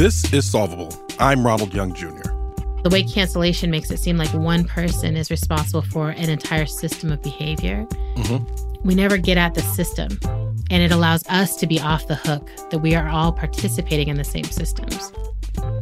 This 0.00 0.32
is 0.32 0.50
Solvable. 0.50 0.88
I'm 1.18 1.44
Ronald 1.44 1.74
Young 1.74 1.92
Jr. 1.92 2.22
The 2.84 2.88
way 2.90 3.02
cancellation 3.02 3.70
makes 3.70 3.90
it 3.90 3.98
seem 3.98 4.16
like 4.16 4.32
one 4.32 4.64
person 4.64 5.14
is 5.14 5.30
responsible 5.30 5.82
for 5.82 6.08
an 6.08 6.30
entire 6.30 6.64
system 6.64 7.12
of 7.12 7.22
behavior. 7.22 7.84
Mm-hmm. 8.16 8.82
We 8.82 8.94
never 8.94 9.18
get 9.18 9.36
at 9.36 9.52
the 9.52 9.60
system, 9.60 10.18
and 10.70 10.82
it 10.82 10.90
allows 10.90 11.28
us 11.28 11.54
to 11.56 11.66
be 11.66 11.78
off 11.82 12.06
the 12.06 12.14
hook 12.14 12.48
that 12.70 12.78
we 12.78 12.94
are 12.94 13.10
all 13.10 13.30
participating 13.30 14.08
in 14.08 14.16
the 14.16 14.24
same 14.24 14.44
systems. 14.44 15.12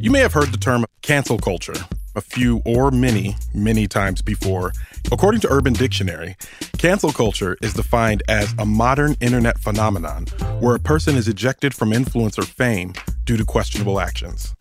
You 0.01 0.11
may 0.11 0.19
have 0.19 0.33
heard 0.33 0.51
the 0.51 0.59
term 0.59 0.85
cancel 1.03 1.39
culture 1.39 1.77
a 2.19 2.21
few 2.21 2.61
or 2.67 2.91
many, 2.91 3.37
many 3.55 3.87
times 3.87 4.21
before. 4.21 4.73
According 5.11 5.41
to 5.43 5.51
Urban 5.51 5.73
Dictionary, 5.73 6.37
cancel 6.77 7.13
culture 7.13 7.57
is 7.63 7.73
defined 7.73 8.23
as 8.29 8.53
a 8.59 8.67
modern 8.67 9.17
internet 9.21 9.59
phenomenon 9.59 10.27
where 10.61 10.75
a 10.75 10.81
person 10.81 11.17
is 11.17 11.29
ejected 11.29 11.73
from 11.73 11.93
influence 11.93 12.39
or 12.39 12.43
fame 12.43 12.93
due 13.25 13.37
to 13.37 13.45
questionable 13.45 14.01
actions. 14.01 14.55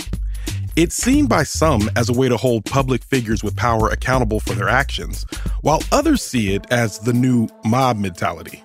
It's 0.75 0.95
seen 0.95 1.25
by 1.25 1.41
some 1.41 1.89
as 1.95 2.07
a 2.07 2.13
way 2.13 2.29
to 2.29 2.37
hold 2.37 2.63
public 2.65 3.03
figures 3.03 3.43
with 3.43 3.55
power 3.55 3.89
accountable 3.89 4.39
for 4.39 4.53
their 4.53 4.69
actions, 4.69 5.25
while 5.61 5.81
others 5.91 6.21
see 6.21 6.53
it 6.53 6.67
as 6.69 6.99
the 6.99 7.13
new 7.13 7.49
mob 7.65 7.97
mentality. 7.97 8.63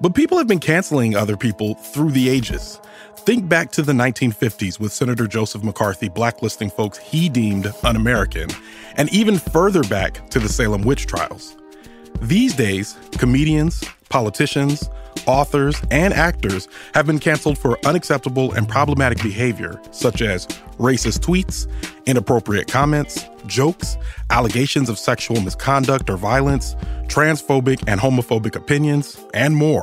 But 0.00 0.16
people 0.16 0.36
have 0.38 0.48
been 0.48 0.58
canceling 0.58 1.14
other 1.14 1.36
people 1.36 1.74
through 1.74 2.10
the 2.10 2.28
ages. 2.28 2.80
Think 3.26 3.48
back 3.48 3.72
to 3.72 3.82
the 3.82 3.92
1950s 3.92 4.78
with 4.78 4.92
Senator 4.92 5.26
Joseph 5.26 5.64
McCarthy 5.64 6.08
blacklisting 6.08 6.70
folks 6.70 6.96
he 6.96 7.28
deemed 7.28 7.66
un 7.82 7.96
American, 7.96 8.48
and 8.94 9.12
even 9.12 9.36
further 9.36 9.82
back 9.82 10.30
to 10.30 10.38
the 10.38 10.48
Salem 10.48 10.82
witch 10.82 11.06
trials. 11.06 11.56
These 12.22 12.54
days, 12.54 12.96
comedians, 13.18 13.82
politicians, 14.10 14.88
authors, 15.26 15.82
and 15.90 16.14
actors 16.14 16.68
have 16.94 17.06
been 17.06 17.18
canceled 17.18 17.58
for 17.58 17.84
unacceptable 17.84 18.52
and 18.52 18.68
problematic 18.68 19.20
behavior, 19.20 19.80
such 19.90 20.22
as 20.22 20.46
racist 20.78 21.18
tweets, 21.18 21.66
inappropriate 22.06 22.68
comments, 22.68 23.24
jokes, 23.46 23.96
allegations 24.30 24.88
of 24.88 25.00
sexual 25.00 25.40
misconduct 25.40 26.08
or 26.08 26.16
violence, 26.16 26.76
transphobic 27.08 27.82
and 27.88 28.00
homophobic 28.00 28.54
opinions, 28.54 29.20
and 29.34 29.56
more. 29.56 29.82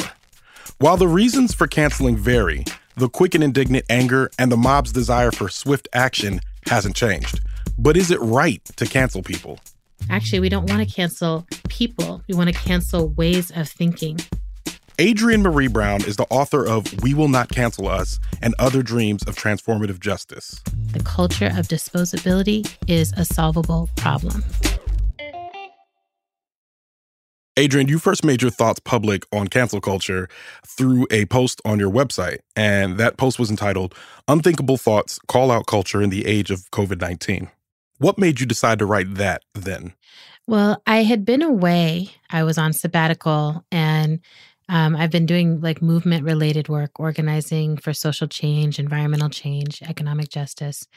While 0.78 0.96
the 0.96 1.10
reasons 1.10 1.54
for 1.54 1.68
canceling 1.68 2.16
vary, 2.16 2.64
the 2.96 3.10
quick 3.10 3.36
and 3.36 3.44
indignant 3.44 3.86
anger 3.90 4.30
and 4.38 4.52
the 4.52 4.58
mob's 4.58 4.92
desire 4.92 5.32
for 5.32 5.50
swift 5.50 5.88
action 5.94 6.42
hasn't 6.68 6.96
changed. 6.96 7.40
But 7.78 7.98
is 7.98 8.12
it 8.12 8.20
right 8.22 8.64
to 8.76 8.86
cancel 8.86 9.24
people? 9.24 9.60
Actually, 10.10 10.42
we 10.42 10.50
don't 10.50 10.70
want 10.70 10.88
to 10.88 10.96
cancel 10.96 11.48
people. 11.70 12.22
We 12.28 12.36
want 12.36 12.54
to 12.54 12.56
cancel 12.56 13.10
ways 13.10 13.52
of 13.52 13.70
thinking. 13.70 14.20
Adrienne 15.02 15.42
Maree 15.42 15.72
Brown 15.72 16.04
is 16.06 16.18
the 16.18 16.28
author 16.30 16.68
of 16.68 17.02
We 17.02 17.16
Will 17.16 17.28
Not 17.28 17.50
Cancel 17.50 17.88
Us 17.88 18.20
and 18.44 18.54
Other 18.60 18.84
Dreams 18.84 19.24
of 19.24 19.36
Transformative 19.36 20.00
Justice. 20.00 20.62
The 20.92 21.02
culture 21.02 21.48
of 21.48 21.68
disposability 21.68 22.72
is 22.88 23.12
a 23.14 23.26
solvable 23.26 23.90
problem. 23.96 24.44
Adrienne, 27.58 27.88
you 27.88 28.00
first 28.00 28.26
made 28.26 28.42
your 28.42 28.50
thoughts 28.50 28.80
public 28.80 29.26
on 29.32 29.48
cancel 29.48 29.80
culture 29.80 30.28
through 30.66 31.06
a 31.12 31.26
post 31.26 31.62
on 31.64 31.80
your 31.80 31.92
website. 31.92 32.40
And 32.56 32.98
that 32.98 33.18
post 33.18 33.38
was 33.38 33.52
entitled 33.52 33.94
Unthinkable 34.28 34.78
Thoughts 34.78 35.20
Call 35.28 35.52
Out 35.52 35.68
Culture 35.68 36.02
in 36.02 36.10
the 36.10 36.26
Age 36.26 36.50
of 36.50 36.72
COVID 36.72 37.00
19. 37.00 37.50
What 38.00 38.18
made 38.18 38.40
you 38.40 38.48
decide 38.48 38.80
to 38.80 38.88
write 38.88 39.16
that 39.16 39.44
then? 39.54 39.94
Well, 40.48 40.82
I 40.88 41.04
had 41.04 41.26
been 41.26 41.44
away. 41.44 42.10
I 42.30 42.44
was 42.44 42.58
on 42.58 42.74
sabbatical 42.74 43.64
and 43.72 44.20
um, 44.68 44.96
I've 44.96 45.12
been 45.12 45.28
doing 45.28 45.62
like 45.62 45.82
movement 45.82 46.24
related 46.24 46.70
work, 46.70 47.00
organizing 47.00 47.78
for 47.78 47.94
social 47.94 48.28
change, 48.28 48.80
environmental 48.80 49.30
change, 49.30 49.84
economic 49.84 50.30
justice 50.30 50.88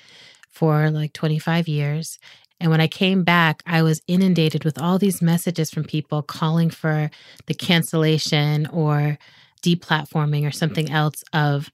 for 0.51 0.91
like 0.91 1.13
25 1.13 1.69
years. 1.69 2.19
And 2.61 2.71
when 2.71 2.81
I 2.81 2.87
came 2.87 3.23
back, 3.23 3.63
I 3.67 3.83
was 3.83 4.03
inundated 4.07 4.65
with 4.65 4.79
all 4.79 4.99
these 4.99 5.21
messages 5.21 5.71
from 5.71 5.85
people 5.85 6.23
calling 6.23 6.71
for 6.71 7.11
the 7.47 7.55
cancellation 7.55 8.67
or 8.69 9.19
deplatforming 9.63 10.47
or 10.47 10.51
something 10.51 10.91
else 10.91 11.23
of 11.33 11.71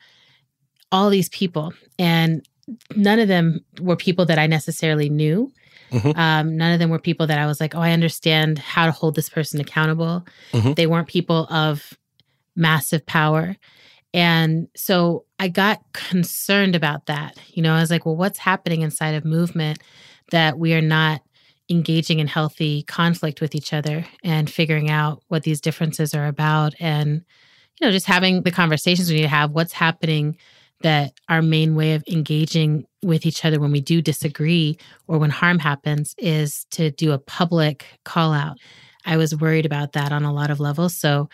all 0.91 1.09
these 1.09 1.29
people. 1.29 1.73
And 1.99 2.47
none 2.97 3.19
of 3.19 3.29
them 3.29 3.65
were 3.81 3.97
people 3.97 4.27
that 4.27 4.39
I 4.39 4.47
necessarily 4.47 5.09
knew. 5.09 5.53
Mm-hmm. 5.91 6.19
Um, 6.19 6.57
none 6.57 6.73
of 6.73 6.79
them 6.79 6.91
were 6.91 6.99
people 6.99 7.27
that 7.27 7.39
I 7.39 7.47
was 7.47 7.61
like, 7.61 7.75
oh, 7.75 7.81
I 7.81 7.93
understand 7.93 8.59
how 8.59 8.87
to 8.87 8.93
hold 8.93 9.15
this 9.15 9.29
person 9.29 9.61
accountable. 9.61 10.27
Mm-hmm. 10.53 10.73
They 10.73 10.87
weren't 10.87 11.09
people 11.09 11.47
of 11.51 11.97
massive 12.57 13.05
power. 13.07 13.57
And 14.15 14.69
so 14.77 15.25
I 15.39 15.49
got 15.49 15.81
concerned 15.93 16.75
about 16.77 17.07
that. 17.07 17.37
You 17.49 17.63
know, 17.63 17.75
I 17.75 17.81
was 17.81 17.91
like, 17.91 18.05
well, 18.05 18.17
what's 18.17 18.39
happening 18.39 18.83
inside 18.83 19.15
of 19.15 19.25
movement 19.25 19.79
that 20.33 20.59
we 20.59 20.75
are 20.75 20.83
not 20.83 21.23
engaging 21.71 22.19
in 22.19 22.27
healthy 22.27 22.83
conflict 22.83 23.41
with 23.41 23.55
each 23.55 23.73
other 23.73 24.05
and 24.25 24.51
figuring 24.51 24.91
out 24.91 25.23
what 25.29 25.45
these 25.45 25.61
differences 25.61 26.15
are 26.15 26.27
about 26.27 26.75
and 26.81 27.23
you 27.81 27.87
know 27.87 27.91
just 27.93 28.07
having 28.07 28.43
the 28.43 28.51
conversations 28.51 29.09
we 29.09 29.17
need 29.17 29.23
to 29.23 29.29
have 29.29 29.53
what's 29.53 29.73
happening 29.73 30.37
that 30.83 31.13
our 31.29 31.41
main 31.41 31.75
way 31.75 31.95
of 31.95 32.05
engaging 32.09 32.85
with 33.03 33.25
each 33.25 33.45
other 33.45 33.61
when 33.61 33.73
we 33.73 33.81
do 33.81 34.03
disagree 34.03 34.77
or 35.07 35.19
when 35.19 35.31
harm 35.31 35.59
happens 35.59 36.15
is 36.19 36.67
to 36.71 36.91
do 36.91 37.13
a 37.13 37.19
public 37.19 37.87
call 38.05 38.33
out. 38.33 38.59
I 39.05 39.17
was 39.17 39.35
worried 39.35 39.67
about 39.67 39.93
that 39.93 40.13
on 40.13 40.25
a 40.25 40.33
lot 40.33 40.51
of 40.51 40.61
levels 40.61 40.97
so 40.97 41.29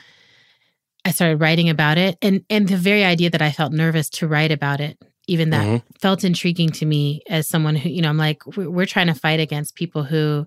i 1.05 1.11
started 1.11 1.41
writing 1.41 1.69
about 1.71 1.97
it. 1.99 2.19
And 2.21 2.44
and 2.51 2.69
the 2.69 2.77
very 2.77 3.05
idea 3.05 3.31
that 3.31 3.43
i 3.43 3.51
felt 3.51 3.73
nervous 3.73 4.09
to 4.11 4.29
write 4.29 4.53
about 4.53 4.81
it 4.81 4.99
even 5.29 5.51
that 5.51 5.65
mm-hmm. 5.65 5.97
felt 6.01 6.25
intriguing 6.25 6.71
to 6.71 6.87
me 6.87 7.21
as 7.29 7.47
someone 7.47 7.77
who, 7.77 7.89
you 7.89 8.03
know, 8.03 8.09
I'm 8.09 8.17
like, 8.17 8.45
we're, 8.57 8.69
we're, 8.69 8.87
trying 8.87 9.07
to 9.09 9.15
fight 9.15 9.39
against 9.39 9.77
people 9.77 10.03
who 10.03 10.47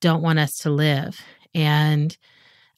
don't 0.00 0.22
want 0.22 0.38
us 0.38 0.58
to 0.58 0.70
live. 0.70 1.20
And 1.54 2.16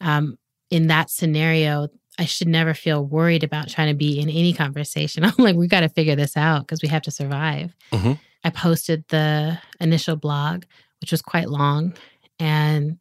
um, 0.00 0.38
in 0.70 0.88
that 0.88 1.11
scenario, 1.11 1.88
I 2.19 2.25
should 2.25 2.49
never 2.49 2.75
feel 2.75 3.05
worried 3.05 3.44
about 3.44 3.69
trying 3.69 3.88
to 3.88 3.94
be 3.94 4.19
in 4.19 4.29
any 4.29 4.52
conversation. 4.55 5.25
I'm 5.25 5.32
like, 5.38 5.55
we 5.55 5.69
got 5.69 5.81
to 5.81 5.88
figure 5.88 6.17
this 6.17 6.37
out 6.37 6.62
because 6.62 6.82
we 6.82 6.88
have 6.88 7.02
to 7.02 7.11
survive. 7.11 7.76
Mm-hmm. 7.93 8.12
I 8.43 8.50
posted 8.50 9.05
the 9.08 9.58
initial 9.81 10.17
blog, 10.17 10.64
which 11.00 11.12
was 11.12 11.23
quite 11.23 11.49
long, 11.49 11.94
and 12.38 12.99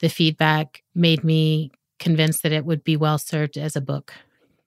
the 0.00 0.08
feedback 0.08 0.82
made 0.94 1.24
me 1.24 1.72
convinced 1.98 2.42
that 2.42 2.52
it 2.52 2.64
would 2.64 2.84
be 2.84 2.96
well 2.96 3.18
served 3.18 3.56
as 3.56 3.76
a 3.76 3.80
book. 3.80 4.14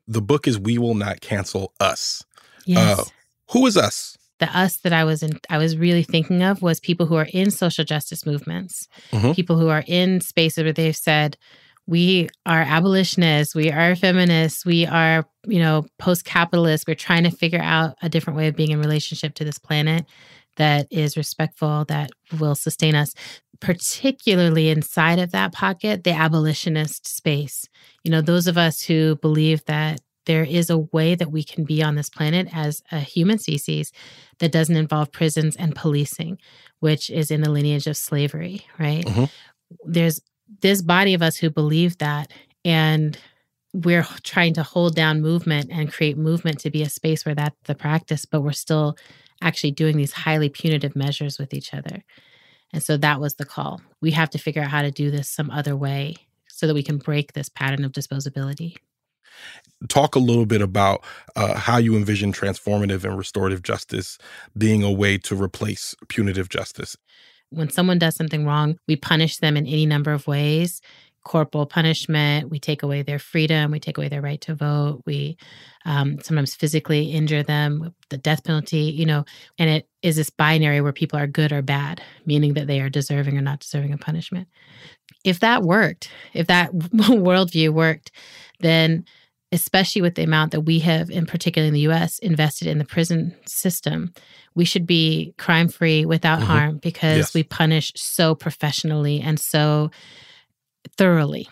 The 0.08 0.22
book 0.22 0.48
is 0.48 0.60
We 0.60 0.78
Will 0.78 0.96
Not 0.96 1.22
Cancel 1.22 1.74
Us. 1.80 2.24
Yes. 2.66 3.00
Uh, 3.00 3.04
who 3.52 3.66
is 3.68 3.78
us? 3.78 4.18
the 4.40 4.58
us 4.58 4.78
that 4.78 4.92
I 4.92 5.04
was 5.04 5.22
in 5.22 5.40
I 5.52 5.60
was 5.60 5.78
really 5.78 6.02
thinking 6.02 6.42
of 6.42 6.64
was 6.64 6.80
people 6.80 7.06
who 7.06 7.14
are 7.16 7.28
in 7.32 7.52
social 7.52 7.86
justice 7.86 8.26
movements, 8.26 8.88
Mhm. 9.12 9.36
people 9.36 9.60
who 9.60 9.68
are 9.70 9.84
in 9.86 10.20
spaces 10.20 10.64
where 10.64 10.74
they've 10.74 10.96
said, 10.96 11.38
we 11.86 12.28
are 12.48 12.62
abolitionists, 12.62 13.54
we 13.54 13.72
are 13.72 13.96
feminists, 13.96 14.66
we 14.66 14.88
are, 14.88 15.28
you 15.46 15.60
know, 15.60 15.86
post-capitalists. 16.00 16.88
We're 16.88 16.96
trying 16.96 17.24
to 17.26 17.30
figure 17.32 17.62
out 17.62 17.96
a 18.02 18.10
different 18.10 18.38
way 18.38 18.48
of 18.48 18.56
being 18.56 18.72
in 18.72 18.80
relationship 18.80 19.36
to 19.36 19.44
this 19.44 19.60
planet 19.60 20.06
that 20.58 20.88
is 20.90 21.18
respectful, 21.18 21.86
that 21.86 22.10
will 22.40 22.56
sustain 22.56 22.96
us. 22.96 23.14
Particularly 23.60 24.70
inside 24.70 25.20
of 25.20 25.32
that 25.32 25.54
pocket, 25.54 26.04
the 26.04 26.14
abolitionist 26.14 27.08
space. 27.08 27.68
You 28.04 28.12
know, 28.12 28.22
those 28.22 28.48
of 28.48 28.58
us 28.58 28.82
who 28.82 29.18
believe 29.18 29.64
that 29.66 30.00
there 30.32 30.46
is 30.46 30.70
a 30.70 30.78
way 30.78 31.14
that 31.14 31.30
we 31.30 31.44
can 31.44 31.66
be 31.66 31.84
on 31.84 31.96
this 31.96 32.10
planet 32.10 32.48
as 32.54 32.82
a 32.90 33.00
human 33.02 33.38
species 33.38 33.92
that 34.40 34.54
doesn't 34.54 34.78
involve 34.78 35.12
prisons 35.12 35.58
and 35.58 35.76
policing, 35.76 36.38
which 36.80 37.10
is 37.10 37.32
in 37.32 37.42
the 37.42 37.52
lineage 37.52 37.86
of 37.86 37.98
slavery, 37.98 38.66
right? 38.80 39.06
Mhm. 39.06 39.30
There's 39.84 40.22
this 40.62 40.82
body 40.82 41.14
of 41.14 41.22
us 41.22 41.36
who 41.36 41.50
believe 41.50 41.98
that, 41.98 42.32
and 42.64 43.18
we're 43.74 44.08
trying 44.24 44.54
to 44.54 44.64
hold 44.64 44.96
down 44.96 45.22
movement 45.22 45.70
and 45.70 45.92
create 45.92 46.18
movement 46.18 46.60
to 46.60 46.70
be 46.70 46.82
a 46.82 46.90
space 46.90 47.26
where 47.26 47.36
that's 47.36 47.58
the 47.66 47.76
practice, 47.76 48.24
but 48.26 48.40
we're 48.40 48.54
still 48.54 48.98
actually 49.42 49.72
doing 49.72 49.98
these 49.98 50.14
highly 50.14 50.48
punitive 50.48 50.96
measures 50.96 51.40
with 51.40 51.54
each 51.54 51.74
other. 51.74 52.06
And 52.72 52.82
so 52.82 52.96
that 52.96 53.20
was 53.20 53.34
the 53.36 53.46
call. 53.46 53.82
We 54.00 54.12
have 54.12 54.30
to 54.30 54.38
figure 54.38 54.62
out 54.62 54.70
how 54.70 54.82
to 54.82 54.92
do 54.92 55.12
this 55.12 55.28
some 55.28 55.52
other 55.52 55.76
way 55.76 56.16
so 56.48 56.68
that 56.68 56.74
we 56.74 56.84
can 56.84 57.00
break 57.00 57.34
this 57.34 57.50
pattern 57.50 57.84
of 57.84 57.92
disposability. 57.92 58.78
Talk 59.90 60.16
a 60.16 60.20
little 60.20 60.46
bit 60.46 60.62
about 60.62 61.04
uh, 61.36 61.56
how 61.58 61.78
you 61.78 61.96
envision 61.96 62.34
transformative 62.34 63.04
and 63.04 63.18
restorative 63.18 63.64
justice 63.64 64.18
being 64.58 64.84
a 64.84 64.92
way 64.92 65.18
to 65.20 65.36
replace 65.36 65.96
punitive 66.08 66.50
justice. 66.50 66.96
when 67.52 67.70
someone 67.70 68.00
does 68.00 68.16
something 68.16 68.46
wrong, 68.46 68.78
we 68.88 68.96
punish 68.96 69.38
them 69.38 69.58
in 69.58 69.68
any 69.68 69.86
number 69.86 70.12
of 70.12 70.26
ways. 70.26 70.82
Corporal 71.24 71.68
punishment, 71.68 72.50
we 72.50 72.60
take 72.60 72.82
away 72.82 73.04
their 73.04 73.20
freedom, 73.20 73.70
we 73.70 73.80
take 73.80 73.98
away 73.98 74.08
their 74.08 74.22
right 74.22 74.42
to 74.42 74.56
vote, 74.56 75.04
we 75.06 75.38
um, 75.86 76.20
sometimes 76.22 76.56
physically 76.56 77.12
injure 77.12 77.44
them, 77.44 77.94
the 78.10 78.18
death 78.18 78.44
penalty, 78.44 78.80
you 78.80 79.06
know, 79.06 79.26
and 79.60 79.70
it 79.70 79.88
is 80.02 80.16
this 80.16 80.32
binary 80.32 80.82
where 80.82 80.94
people 80.94 81.20
are 81.20 81.28
good 81.28 81.52
or 81.52 81.62
bad, 81.62 82.02
meaning 82.26 82.56
that 82.56 82.66
they 82.66 82.82
are 82.82 82.90
deserving 82.90 83.38
or 83.38 83.42
not 83.42 83.60
deserving 83.60 83.94
of 83.94 84.00
punishment. 84.00 84.48
If 85.24 85.42
that 85.42 85.62
worked, 85.62 86.10
if 86.34 86.48
that 86.48 86.72
worldview 86.74 87.70
worked, 87.70 88.12
then 88.60 89.06
especially 89.52 90.02
with 90.02 90.16
the 90.16 90.24
amount 90.24 90.52
that 90.52 90.62
we 90.62 90.80
have, 90.80 91.10
in 91.10 91.26
particular 91.26 91.68
in 91.68 91.74
the 91.74 91.82
US, 91.82 92.20
invested 92.20 92.68
in 92.68 92.78
the 92.78 92.86
prison 92.86 93.36
system, 93.46 94.14
we 94.56 94.66
should 94.66 94.86
be 94.88 95.34
crime 95.38 95.68
free 95.68 96.06
without 96.06 96.40
Mhm. 96.40 96.46
harm 96.46 96.78
because 96.78 97.18
Yes. 97.18 97.34
we 97.34 97.44
punish 97.44 97.92
so 97.96 98.34
professionally 98.36 99.20
and 99.22 99.40
so 99.40 99.92
thoroughly. 100.98 101.48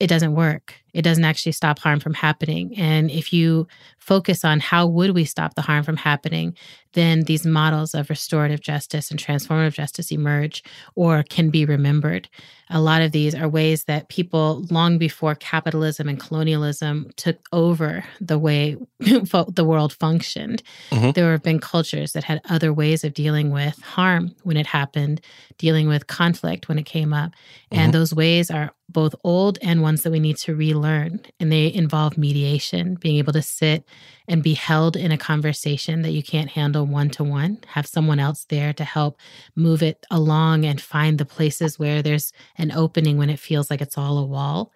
It 0.00 0.06
doesn't 0.06 0.34
work. 0.34 0.76
It 0.94 1.02
doesn't 1.02 1.24
actually 1.24 1.52
stop 1.52 1.80
harm 1.80 1.98
from 1.98 2.14
happening. 2.14 2.76
And 2.78 3.10
if 3.10 3.32
you 3.32 3.66
focus 3.98 4.44
on 4.44 4.60
how 4.60 4.86
would 4.86 5.10
we 5.10 5.24
stop 5.24 5.54
the 5.54 5.62
harm 5.62 5.82
from 5.82 5.96
happening, 5.96 6.56
then 6.92 7.22
these 7.24 7.44
models 7.44 7.94
of 7.94 8.08
restorative 8.08 8.60
justice 8.60 9.10
and 9.10 9.18
transformative 9.18 9.74
justice 9.74 10.12
emerge 10.12 10.62
or 10.94 11.24
can 11.24 11.50
be 11.50 11.64
remembered. 11.64 12.28
A 12.70 12.80
lot 12.80 13.02
of 13.02 13.12
these 13.12 13.34
are 13.34 13.48
ways 13.48 13.84
that 13.84 14.08
people 14.08 14.64
long 14.70 14.98
before 14.98 15.34
capitalism 15.34 16.08
and 16.08 16.20
colonialism 16.20 17.10
took 17.16 17.38
over 17.52 18.04
the 18.20 18.38
way 18.38 18.76
the 19.00 19.64
world 19.66 19.92
functioned. 19.92 20.62
Mhm. 20.90 21.14
There 21.14 21.32
have 21.32 21.42
been 21.42 21.60
cultures 21.60 22.12
that 22.12 22.24
had 22.24 22.40
other 22.48 22.72
ways 22.72 23.04
of 23.04 23.14
dealing 23.14 23.50
with 23.50 23.80
harm 23.82 24.34
when 24.42 24.56
it 24.56 24.66
happened, 24.66 25.20
dealing 25.56 25.88
with 25.88 26.06
conflict 26.06 26.68
when 26.68 26.78
it 26.78 26.86
came 26.86 27.12
up. 27.12 27.32
And 27.70 27.92
those 27.92 28.14
ways 28.14 28.50
are 28.50 28.72
both 28.90 29.14
old 29.22 29.58
and 29.60 29.82
ones 29.82 30.02
that 30.02 30.10
we 30.10 30.18
need 30.18 30.38
to 30.38 30.54
relearn. 30.54 31.20
And 31.38 31.52
they 31.52 31.72
involve 31.72 32.16
mediation, 32.16 32.94
being 32.94 33.16
able 33.16 33.34
to 33.34 33.42
sit 33.42 33.84
and 34.26 34.42
be 34.42 34.54
held 34.54 34.96
in 34.96 35.12
a 35.12 35.18
conversation 35.18 36.02
that 36.02 36.12
you 36.12 36.22
can't 36.22 36.50
handle 36.50 36.86
one 36.86 37.10
to 37.10 37.24
one, 37.24 37.58
have 37.66 37.86
someone 37.86 38.18
else 38.18 38.46
there 38.48 38.72
to 38.74 38.84
help 38.84 39.18
move 39.54 39.82
it 39.82 40.06
along 40.10 40.64
and 40.64 40.80
find 40.80 41.18
the 41.18 41.26
places 41.26 41.78
where 41.78 42.02
there's 42.02 42.32
an 42.58 42.72
opening 42.72 43.16
when 43.16 43.30
it 43.30 43.38
feels 43.38 43.70
like 43.70 43.80
it's 43.80 43.96
all 43.96 44.18
a 44.18 44.26
wall. 44.26 44.72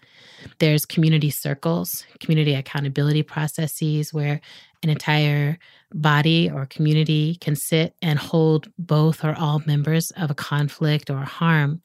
There's 0.59 0.87
community 0.87 1.31
circles, 1.31 2.05
community 2.21 2.55
accountability 2.55 3.23
processes 3.23 4.13
where 4.13 4.41
an 4.83 4.89
entire 4.89 5.59
body 5.93 6.51
or 6.51 6.67
community 6.67 7.37
can 7.41 7.55
sit 7.57 7.95
and 8.03 8.19
hold 8.19 8.69
both 8.79 9.25
or 9.25 9.35
all 9.39 9.63
members 9.67 10.11
of 10.13 10.31
a 10.31 10.35
conflict 10.35 11.11
or 11.11 11.19
harm 11.19 11.83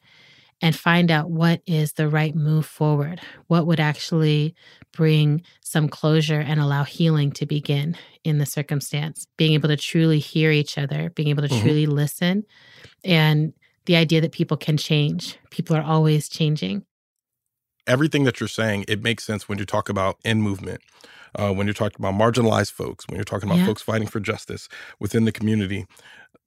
and 0.60 0.74
find 0.74 1.10
out 1.10 1.30
what 1.30 1.60
is 1.66 1.92
the 1.92 2.08
right 2.08 2.34
move 2.34 2.66
forward. 2.66 3.20
What 3.46 3.66
would 3.68 3.78
actually 3.78 4.56
bring 4.92 5.42
some 5.62 5.88
closure 5.88 6.40
and 6.40 6.58
allow 6.58 6.82
healing 6.82 7.30
to 7.32 7.46
begin 7.46 7.96
in 8.24 8.38
the 8.38 8.46
circumstance? 8.46 9.26
Being 9.36 9.52
able 9.52 9.68
to 9.68 9.76
truly 9.76 10.18
hear 10.18 10.50
each 10.50 10.76
other, 10.76 11.10
being 11.10 11.28
able 11.28 11.46
to 11.46 11.54
Mhm. 11.54 11.60
truly 11.62 11.86
listen, 11.86 12.44
and 13.04 13.52
the 13.88 13.96
idea 13.96 14.20
that 14.20 14.32
people 14.32 14.56
can 14.56 14.76
change. 14.76 15.38
People 15.50 15.74
are 15.74 15.82
always 15.82 16.28
changing. 16.28 16.84
Everything 17.86 18.24
that 18.24 18.38
you're 18.38 18.48
saying, 18.48 18.84
it 18.86 19.02
makes 19.02 19.24
sense 19.24 19.48
when 19.48 19.58
you 19.58 19.64
talk 19.64 19.88
about 19.88 20.18
in 20.22 20.42
movement, 20.42 20.82
uh, 21.34 21.50
when 21.52 21.66
you're 21.66 21.72
talking 21.72 21.96
about 21.98 22.12
marginalized 22.14 22.70
folks, 22.72 23.06
when 23.08 23.16
you're 23.16 23.24
talking 23.24 23.48
about 23.48 23.60
Yeah. 23.60 23.64
folks 23.66 23.80
fighting 23.80 24.06
for 24.06 24.20
justice 24.20 24.68
within 25.00 25.24
the 25.24 25.32
community. 25.32 25.86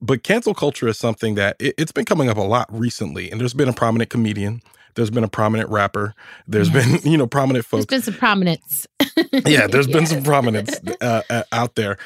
But 0.00 0.22
cancel 0.22 0.54
culture 0.54 0.86
is 0.86 0.98
something 0.98 1.34
that 1.34 1.56
it, 1.58 1.74
it's 1.78 1.90
been 1.90 2.04
coming 2.04 2.28
up 2.28 2.36
a 2.36 2.42
lot 2.42 2.68
recently, 2.72 3.28
and 3.30 3.40
there's 3.40 3.54
been 3.54 3.68
a 3.68 3.72
prominent 3.72 4.08
comedian, 4.08 4.62
there's 4.94 5.10
been 5.10 5.24
a 5.24 5.28
prominent 5.28 5.68
rapper, 5.68 6.14
There's 6.46 6.70
Yes. 6.70 7.02
been 7.02 7.10
you 7.12 7.18
know 7.18 7.26
prominent 7.26 7.64
folks. 7.64 7.86
There's 7.86 8.02
been 8.04 8.12
some 8.12 8.18
prominence. 8.20 8.86
yeah, 9.46 9.66
there's 9.66 9.88
been 9.88 10.06
some 10.06 10.22
prominence 10.32 10.78
uh, 11.00 11.22
uh, 11.28 11.42
out 11.50 11.74
there. 11.74 11.98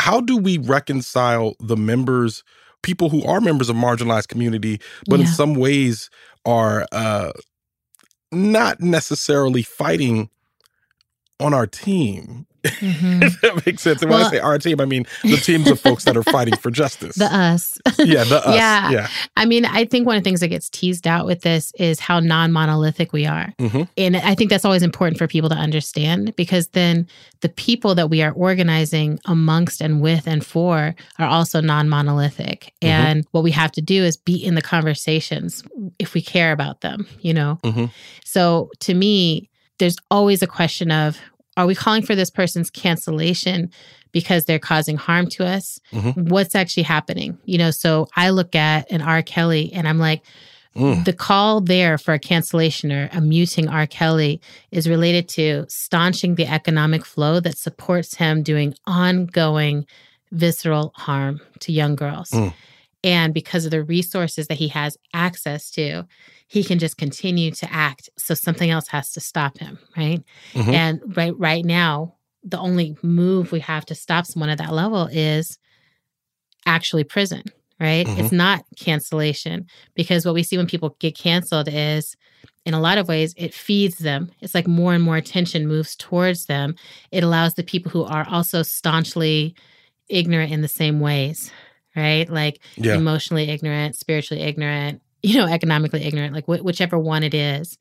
How 0.00 0.20
do 0.22 0.38
we 0.38 0.56
reconcile 0.56 1.54
the 1.60 1.76
members, 1.76 2.42
people 2.84 3.08
who 3.08 3.24
are 3.24 3.40
members 3.40 3.68
of 3.68 3.74
marginalized 3.74 4.28
community, 4.28 4.80
but 5.08 5.18
in 5.18 5.26
some 5.26 5.54
ways 5.54 6.10
are 6.44 6.86
uh, 6.92 7.32
not 8.30 8.80
necessarily 8.80 9.62
fighting 9.62 10.30
on 11.40 11.52
our 11.52 11.66
team? 11.66 12.46
Mhm. 12.64 13.22
if 13.24 13.40
that 13.42 13.64
makes 13.66 13.82
sense. 13.82 14.02
And 14.02 14.10
when 14.10 14.22
I 14.22 14.30
say 14.30 14.38
our 14.38 14.58
team, 14.58 14.80
I 14.80 14.84
mean 14.84 15.06
the 15.22 15.36
teams 15.36 15.68
of 15.70 15.80
folks 15.80 16.04
that 16.04 16.16
are 16.16 16.22
fighting 16.22 16.56
for 16.56 16.70
justice. 16.70 17.16
The 17.16 17.26
us. 17.26 17.78
yeah, 17.98 18.24
the 18.24 18.46
us. 18.46 18.54
Yeah. 18.56 18.90
Yeah. 18.90 19.08
I 19.36 19.44
mean, 19.44 19.64
I 19.64 19.84
think 19.84 20.06
one 20.06 20.16
of 20.16 20.22
the 20.22 20.28
things 20.28 20.40
that 20.40 20.48
gets 20.48 20.68
teased 20.70 21.06
out 21.06 21.26
with 21.26 21.42
this 21.42 21.72
is 21.78 22.00
how 22.00 22.20
non 22.20 22.52
monolithic 22.52 23.12
we 23.12 23.26
are. 23.26 23.52
Mhm. 23.60 23.88
And 23.96 24.16
I 24.16 24.34
think 24.34 24.50
that's 24.50 24.64
always 24.64 24.82
important 24.82 25.18
for 25.18 25.26
people 25.26 25.48
to 25.50 25.56
understand 25.56 26.34
because 26.36 26.68
then 26.68 27.06
the 27.40 27.48
people 27.48 27.94
that 27.94 28.08
we 28.10 28.22
are 28.22 28.32
organizing 28.32 29.18
amongst 29.26 29.80
and 29.80 30.00
with 30.00 30.26
and 30.26 30.44
for 30.44 30.94
are 31.18 31.26
also 31.28 31.60
non 31.60 31.88
monolithic. 31.88 32.72
Mhm. 32.82 32.88
And 32.88 33.24
what 33.32 33.44
we 33.44 33.50
have 33.50 33.72
to 33.72 33.82
do 33.82 34.02
is 34.04 34.16
be 34.16 34.34
in 34.34 34.54
the 34.54 34.62
conversations 34.62 35.62
if 35.98 36.14
we 36.14 36.22
care 36.22 36.52
about 36.52 36.80
them, 36.80 37.06
you 37.20 37.34
know? 37.34 37.58
Mhm. 37.64 37.90
So 38.24 38.70
to 38.80 38.94
me, 38.94 39.50
there's 39.78 39.96
always 40.10 40.40
a 40.42 40.46
question 40.46 40.90
of 40.90 41.18
are 41.56 41.66
we 41.66 41.74
calling 41.74 42.02
for 42.02 42.14
this 42.14 42.30
person's 42.30 42.70
cancellation 42.70 43.70
because 44.12 44.44
they're 44.44 44.58
causing 44.58 44.96
harm 44.96 45.26
to 45.30 45.46
us? 45.46 45.80
Mhm. 45.92 46.28
What's 46.28 46.54
actually 46.54 46.82
happening? 46.84 47.38
You 47.44 47.58
know, 47.58 47.70
so 47.70 48.08
I 48.16 48.30
look 48.30 48.54
at 48.54 48.90
an 48.90 49.02
R. 49.02 49.22
Kelly 49.22 49.72
and 49.72 49.86
I'm 49.88 49.98
like, 49.98 50.22
Mm. 50.76 51.04
the 51.04 51.12
call 51.12 51.60
there 51.60 51.96
for 51.98 52.14
a 52.14 52.18
cancellation 52.18 52.90
or 52.90 53.08
a 53.12 53.20
muting 53.20 53.68
R. 53.68 53.86
Kelly 53.86 54.40
is 54.72 54.88
related 54.88 55.28
to 55.28 55.66
staunching 55.68 56.34
the 56.34 56.46
economic 56.46 57.04
flow 57.04 57.38
that 57.38 57.56
supports 57.56 58.16
him 58.16 58.42
doing 58.42 58.74
ongoing 58.84 59.86
visceral 60.32 60.92
harm 60.96 61.40
to 61.60 61.70
young 61.72 61.94
girls. 61.94 62.30
Mm. 62.30 62.52
And 63.04 63.34
because 63.34 63.64
of 63.66 63.70
the 63.70 63.84
resources 63.84 64.48
that 64.48 64.58
he 64.58 64.68
has 64.68 64.96
access 65.12 65.70
to, 65.72 66.06
he 66.48 66.64
can 66.64 66.78
just 66.78 66.96
continue 66.96 67.50
to 67.52 67.72
act. 67.72 68.08
So 68.18 68.34
something 68.34 68.70
else 68.70 68.88
has 68.88 69.12
to 69.12 69.20
stop 69.20 69.58
him, 69.58 69.78
right? 69.96 70.22
Mhm. 70.54 70.72
And 70.72 71.16
right 71.16 71.38
right 71.38 71.64
now, 71.64 72.14
the 72.42 72.58
only 72.58 72.96
move 73.02 73.52
we 73.52 73.60
have 73.60 73.86
to 73.86 73.94
stop 73.94 74.26
someone 74.26 74.48
at 74.48 74.58
that 74.58 74.72
level 74.72 75.06
is 75.12 75.58
actually 76.66 77.04
prison, 77.04 77.42
right? 77.78 78.06
Mm-hmm. 78.06 78.20
It's 78.20 78.32
not 78.32 78.64
cancellation 78.76 79.66
because 79.94 80.24
what 80.24 80.34
we 80.34 80.42
see 80.42 80.56
when 80.56 80.66
people 80.66 80.96
get 80.98 81.16
canceled 81.16 81.68
is 81.70 82.16
in 82.64 82.72
a 82.72 82.80
lot 82.80 82.96
of 82.98 83.08
ways, 83.08 83.34
it 83.36 83.52
feeds 83.52 83.98
them. 83.98 84.30
It's 84.40 84.54
like 84.54 84.66
more 84.66 84.94
and 84.94 85.04
more 85.04 85.16
attention 85.16 85.68
moves 85.68 85.94
towards 85.96 86.46
them. 86.46 86.74
It 87.10 87.22
allows 87.22 87.54
the 87.54 87.62
people 87.62 87.90
who 87.90 88.04
are 88.04 88.26
also 88.28 88.62
staunchly 88.62 89.54
ignorant 90.08 90.52
in 90.52 90.62
the 90.62 90.68
same 90.68 91.00
ways, 91.00 91.50
right? 91.96 92.28
Like 92.28 92.60
yeah. 92.76 92.94
emotionally 92.94 93.50
ignorant, 93.50 93.96
spiritually 93.96 94.42
ignorant, 94.42 95.02
you 95.22 95.36
know, 95.36 95.46
economically 95.46 96.04
ignorant, 96.04 96.34
like 96.34 96.44
wh- 96.44 96.64
whichever 96.64 96.98
one 96.98 97.22
it 97.22 97.34
is, 97.34 97.78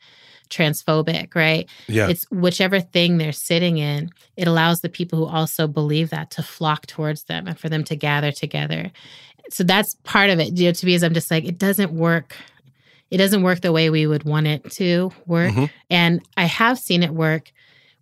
transphobic, 0.49 1.35
right? 1.35 1.69
Yeah. 1.87 2.09
It's 2.09 2.25
whichever 2.31 2.79
thing 2.79 3.17
they're 3.17 3.31
sitting 3.31 3.77
in, 3.77 4.09
it 4.37 4.47
allows 4.47 4.81
the 4.81 4.89
people 4.89 5.19
who 5.19 5.25
also 5.25 5.67
believe 5.67 6.09
that 6.11 6.31
to 6.31 6.43
flock 6.43 6.85
towards 6.85 7.23
them 7.23 7.47
and 7.47 7.59
for 7.59 7.69
them 7.69 7.83
to 7.85 7.95
gather 7.95 8.31
together. 8.31 8.91
So 9.49 9.63
that's 9.63 9.95
part 10.03 10.29
of 10.29 10.39
it. 10.39 10.57
You 10.57 10.67
know, 10.67 10.71
to 10.71 10.85
me, 10.85 10.93
is 10.93 11.03
I'm 11.03 11.13
just 11.13 11.29
like, 11.29 11.45
it 11.45 11.57
doesn't 11.57 11.91
work 11.91 12.35
it 13.13 13.17
doesn't 13.17 13.43
work 13.43 13.61
the 13.61 13.71
way 13.71 13.91
we 13.91 14.07
would 14.07 14.23
want 14.23 14.47
it 14.47 14.71
to 14.71 15.11
work. 15.27 15.51
Mm-hmm. 15.51 15.65
And 15.91 16.19
I 16.35 16.45
have 16.45 16.79
seen 16.79 17.03
it 17.03 17.11
work 17.11 17.51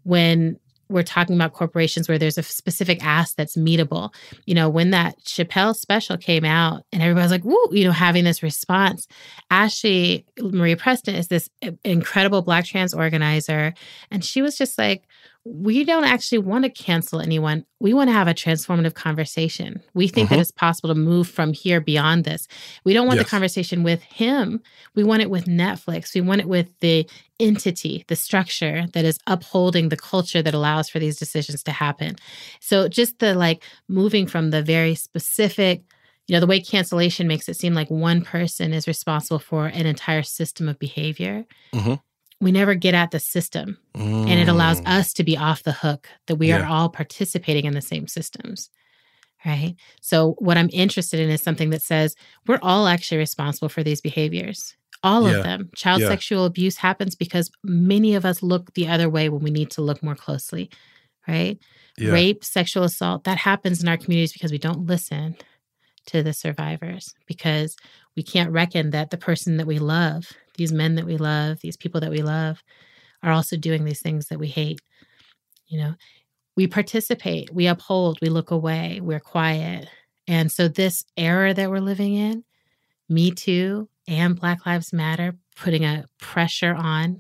when 0.03 0.57
we're 0.91 1.03
talking 1.03 1.35
about 1.35 1.53
corporations 1.53 2.07
where 2.07 2.17
there's 2.17 2.37
a 2.37 2.43
specific 2.43 3.03
ask 3.03 3.35
that's 3.35 3.55
meetable. 3.55 4.13
You 4.45 4.55
know, 4.55 4.69
when 4.69 4.91
that 4.91 5.19
Chappelle 5.23 5.75
special 5.75 6.17
came 6.17 6.45
out 6.45 6.83
and 6.91 7.01
everybody 7.01 7.23
was 7.23 7.31
like, 7.31 7.45
woo, 7.45 7.67
you 7.71 7.83
know, 7.83 7.91
having 7.91 8.23
this 8.23 8.43
response, 8.43 9.07
Ashlee 9.49 10.25
Marie 10.39 10.75
Preston 10.75 11.15
is 11.15 11.29
this 11.29 11.49
eh, 11.61 11.71
incredible 11.83 12.41
Black 12.41 12.65
trans 12.65 12.93
organizer. 12.93 13.73
And 14.11 14.23
she 14.23 14.41
was 14.41 14.57
just 14.57 14.77
like, 14.77 15.07
we 15.43 15.83
don't 15.83 16.03
actually 16.03 16.37
want 16.37 16.65
to 16.65 16.69
cancel 16.69 17.19
anyone. 17.19 17.65
We 17.79 17.95
want 17.95 18.09
to 18.09 18.13
have 18.13 18.27
a 18.27 18.33
transformative 18.33 18.93
conversation. 18.93 19.81
We 19.95 20.07
think 20.07 20.27
mm-hmm. 20.27 20.35
that 20.35 20.41
it's 20.41 20.51
possible 20.51 20.89
to 20.89 20.95
move 20.95 21.27
from 21.27 21.51
here 21.51 21.81
beyond 21.81 22.25
this. 22.25 22.47
We 22.83 22.93
don't 22.93 23.07
want 23.07 23.17
yes. 23.17 23.25
the 23.25 23.31
conversation 23.31 23.81
with 23.81 24.03
him. 24.03 24.61
We 24.93 25.03
want 25.03 25.23
it 25.23 25.31
with 25.31 25.45
Netflix. 25.45 26.13
We 26.13 26.21
want 26.21 26.41
it 26.41 26.47
with 26.47 26.67
the 26.81 27.09
entity, 27.39 28.05
the 28.07 28.15
structure 28.15 28.85
that 28.93 29.03
is 29.03 29.17
upholding 29.25 29.89
the 29.89 29.97
culture 29.97 30.43
that 30.43 30.53
allows 30.53 30.89
for 30.89 30.99
these 30.99 31.17
decisions 31.17 31.63
to 31.63 31.71
happen. 31.71 32.17
So 32.59 32.87
just 32.87 33.17
the 33.17 33.33
like 33.33 33.63
moving 33.87 34.27
from 34.27 34.51
the 34.51 34.61
very 34.61 34.95
specific 34.95 35.83
you 36.27 36.33
know 36.33 36.39
the 36.39 36.47
way 36.47 36.61
cancellation 36.61 37.27
makes 37.27 37.49
it 37.49 37.57
seem 37.57 37.73
like 37.73 37.89
one 37.89 38.21
person 38.21 38.73
is 38.73 38.87
responsible 38.87 39.39
for 39.39 39.65
an 39.65 39.85
entire 39.85 40.21
system 40.23 40.69
of 40.69 40.77
behavior 40.77 41.45
mm-hmm 41.73 41.95
we 42.41 42.51
never 42.51 42.75
get 42.75 42.93
at 42.93 43.11
the 43.11 43.19
system 43.19 43.77
mm. 43.95 44.29
and 44.29 44.39
it 44.39 44.47
allows 44.47 44.81
mm. 44.81 44.87
us 44.87 45.13
to 45.13 45.23
be 45.23 45.37
off 45.37 45.63
the 45.63 45.71
hook 45.71 46.07
that 46.27 46.35
we 46.35 46.49
yeah. 46.49 46.61
are 46.61 46.65
all 46.65 46.89
participating 46.89 47.65
in 47.65 47.73
the 47.73 47.81
same 47.81 48.07
systems 48.07 48.69
right 49.45 49.75
so 50.01 50.35
what 50.39 50.57
i'm 50.57 50.69
interested 50.73 51.19
in 51.19 51.29
is 51.29 51.41
something 51.41 51.69
that 51.69 51.81
says 51.81 52.15
we're 52.47 52.59
all 52.61 52.87
actually 52.87 53.17
responsible 53.17 53.69
for 53.69 53.83
these 53.83 54.01
behaviors 54.01 54.75
all 55.03 55.29
yeah. 55.29 55.37
of 55.37 55.43
them 55.43 55.69
child 55.75 56.01
yeah. 56.01 56.07
sexual 56.07 56.45
abuse 56.45 56.77
happens 56.77 57.15
because 57.15 57.49
many 57.63 58.15
of 58.15 58.25
us 58.25 58.43
look 58.43 58.73
the 58.73 58.87
other 58.87 59.09
way 59.09 59.29
when 59.29 59.41
we 59.41 59.51
need 59.51 59.69
to 59.69 59.81
look 59.81 60.03
more 60.03 60.15
closely 60.15 60.69
right 61.27 61.59
rape 61.99 62.43
sexual 62.43 62.83
assault 62.83 63.25
that 63.25 63.37
happens 63.37 63.81
in 63.81 63.87
our 63.87 63.97
communities 63.97 64.33
because 64.33 64.51
we 64.51 64.57
don't 64.57 64.87
listen 64.87 65.35
to 66.11 66.23
the 66.23 66.33
survivors 66.33 67.13
because 67.25 67.75
we 68.15 68.23
can't 68.23 68.51
reckon 68.51 68.91
that 68.91 69.09
the 69.09 69.17
person 69.17 69.57
that 69.57 69.67
we 69.67 69.79
love 69.79 70.31
these 70.57 70.71
men 70.71 70.95
that 70.95 71.05
we 71.05 71.17
love, 71.17 71.59
these 71.61 71.77
people 71.77 72.01
that 72.01 72.11
we 72.11 72.21
love, 72.21 72.63
are 73.23 73.31
also 73.31 73.57
doing 73.57 73.83
these 73.83 74.01
things 74.01 74.27
that 74.27 74.39
we 74.39 74.47
hate. 74.47 74.79
You 75.67 75.79
know, 75.79 75.93
we 76.55 76.67
participate, 76.67 77.53
we 77.53 77.67
uphold, 77.67 78.19
we 78.21 78.29
look 78.29 78.51
away, 78.51 78.99
we're 79.01 79.19
quiet. 79.19 79.87
And 80.27 80.51
so, 80.51 80.67
this 80.67 81.05
era 81.17 81.53
that 81.53 81.69
we're 81.69 81.79
living 81.79 82.13
in, 82.13 82.43
Me 83.09 83.31
Too 83.31 83.89
and 84.07 84.39
Black 84.39 84.65
Lives 84.65 84.93
Matter, 84.93 85.35
putting 85.55 85.85
a 85.85 86.05
pressure 86.19 86.75
on, 86.75 87.17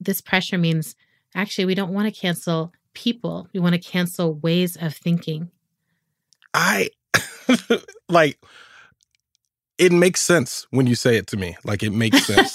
this 0.00 0.20
pressure 0.20 0.58
means 0.58 0.96
actually 1.34 1.64
we 1.66 1.74
don't 1.74 1.92
want 1.92 2.12
to 2.12 2.20
cancel 2.20 2.72
people, 2.94 3.48
we 3.52 3.60
want 3.60 3.74
to 3.74 3.80
cancel 3.80 4.34
ways 4.34 4.76
of 4.76 4.94
thinking. 4.94 5.50
I 6.54 6.90
like 8.08 8.38
it 9.78 9.92
makes 9.92 10.20
sense 10.20 10.66
when 10.70 10.86
you 10.86 10.94
say 10.94 11.16
it 11.16 11.26
to 11.28 11.36
me. 11.36 11.56
Like 11.64 11.82
it 11.82 11.92
makes 11.92 12.24
sense. 12.24 12.54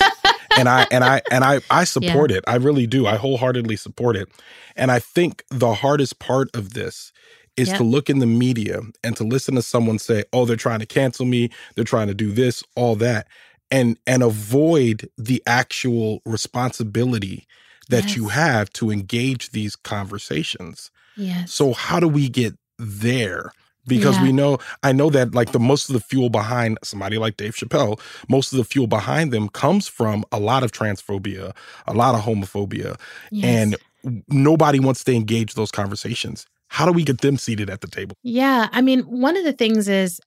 and 0.57 0.69
I 0.69 0.87
and 0.91 1.03
I 1.03 1.21
and 1.31 1.43
I 1.43 1.61
I 1.69 1.83
support 1.85 2.31
yeah. 2.31 2.37
it. 2.37 2.43
I 2.47 2.55
really 2.55 2.87
do. 2.87 3.07
I 3.07 3.15
wholeheartedly 3.15 3.75
support 3.75 4.15
it. 4.15 4.29
And 4.75 4.91
I 4.91 4.99
think 4.99 5.43
the 5.49 5.73
hardest 5.73 6.19
part 6.19 6.49
of 6.55 6.73
this 6.73 7.11
is 7.55 7.73
to 7.73 7.83
look 7.83 8.07
in 8.07 8.19
the 8.19 8.27
media 8.27 8.81
and 9.03 9.17
to 9.17 9.23
listen 9.23 9.55
to 9.55 9.63
someone 9.63 9.97
say, 9.97 10.23
"Oh, 10.31 10.45
they're 10.45 10.55
trying 10.55 10.79
to 10.79 10.85
cancel 10.85 11.25
me. 11.25 11.49
They're 11.75 11.83
trying 11.83 12.07
to 12.07 12.13
do 12.13 12.31
this, 12.31 12.63
all 12.75 12.95
that." 12.97 13.27
And 13.71 13.97
and 14.05 14.21
avoid 14.23 15.09
the 15.17 15.41
actual 15.47 16.21
responsibility 16.23 17.47
that 17.89 18.05
yes. 18.05 18.15
you 18.15 18.27
have 18.27 18.71
to 18.73 18.91
engage 18.91 19.51
these 19.51 19.75
conversations. 19.75 20.91
Yes. 21.15 21.51
So 21.51 21.73
how 21.73 21.99
do 21.99 22.07
we 22.07 22.29
get 22.29 22.55
there? 22.77 23.51
Because 23.87 24.17
yeah. 24.17 24.23
we 24.23 24.31
know 24.31 24.57
I 24.83 24.91
know 24.91 25.09
that 25.09 25.33
like 25.33 25.51
the 25.51 25.59
most 25.59 25.89
of 25.89 25.93
the 25.93 25.99
fuel 25.99 26.29
behind 26.29 26.77
somebody 26.83 27.17
like 27.17 27.37
Dave 27.37 27.55
Chappelle, 27.55 27.99
most 28.29 28.51
of 28.51 28.57
the 28.57 28.63
fuel 28.63 28.87
behind 28.87 29.31
them 29.31 29.49
comes 29.49 29.87
from 29.87 30.23
a 30.31 30.39
lot 30.39 30.63
of 30.63 30.71
transphobia, 30.71 31.55
a 31.87 31.93
lot 31.93 32.15
of 32.15 32.21
homophobia, 32.21 32.99
yes. 33.31 33.45
and 33.45 34.23
nobody 34.27 34.79
wants 34.79 35.03
to 35.05 35.13
engage 35.13 35.55
those 35.55 35.71
conversations. 35.71 36.45
How 36.69 36.85
do 36.85 36.91
we 36.91 37.03
get 37.03 37.21
them 37.21 37.37
seated 37.37 37.69
at 37.69 37.81
the 37.81 37.87
table? 37.87 38.15
Yeah, 38.23 38.67
I 38.71 38.81
mean, 38.81 39.01
one 39.01 39.37
of 39.37 39.45
the 39.45 39.53
things 39.53 39.87
is 39.87 40.19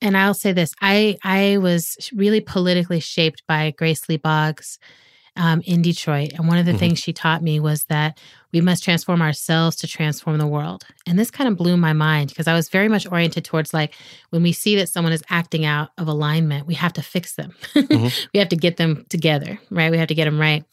and 0.00 0.16
I'll 0.18 0.34
say 0.34 0.52
this, 0.52 0.74
I 0.80 1.16
I 1.22 1.58
was 1.58 2.10
really 2.14 2.40
politically 2.40 3.00
shaped 3.00 3.42
by 3.46 3.70
Grace 3.70 4.08
Lee 4.08 4.18
Boggs 4.18 4.78
um, 5.36 5.62
in 5.64 5.82
Detroit. 5.82 6.32
And 6.34 6.46
one 6.48 6.58
of 6.58 6.66
the 6.66 6.72
mm-hmm. 6.72 6.78
things 6.78 6.98
she 6.98 7.12
taught 7.12 7.42
me 7.42 7.60
was 7.60 7.84
that 7.84 8.18
we 8.54 8.60
must 8.60 8.84
transform 8.84 9.20
ourselves 9.20 9.74
to 9.74 9.88
transform 9.88 10.38
the 10.38 10.46
world. 10.46 10.86
And 11.08 11.18
this 11.18 11.30
kind 11.30 11.48
of 11.48 11.56
blew 11.56 11.76
my 11.76 11.92
mind 11.92 12.28
because 12.28 12.46
I 12.46 12.54
was 12.54 12.68
very 12.68 12.88
much 12.88 13.04
oriented 13.10 13.44
towards 13.44 13.74
like 13.74 13.92
when 14.30 14.44
we 14.44 14.52
see 14.52 14.76
that 14.76 14.88
someone 14.88 15.12
is 15.12 15.24
acting 15.28 15.64
out 15.64 15.90
of 15.98 16.06
alignment, 16.06 16.68
we 16.68 16.74
have 16.74 16.92
to 16.92 17.02
fix 17.02 17.34
them. 17.34 17.52
Mm-hmm. 17.74 18.08
we 18.32 18.38
have 18.38 18.48
to 18.50 18.56
get 18.56 18.76
them 18.76 19.04
together, 19.10 19.58
right? 19.70 19.90
We 19.90 19.98
have 19.98 20.06
to 20.06 20.14
get 20.14 20.26
them 20.26 20.40
right. 20.40 20.64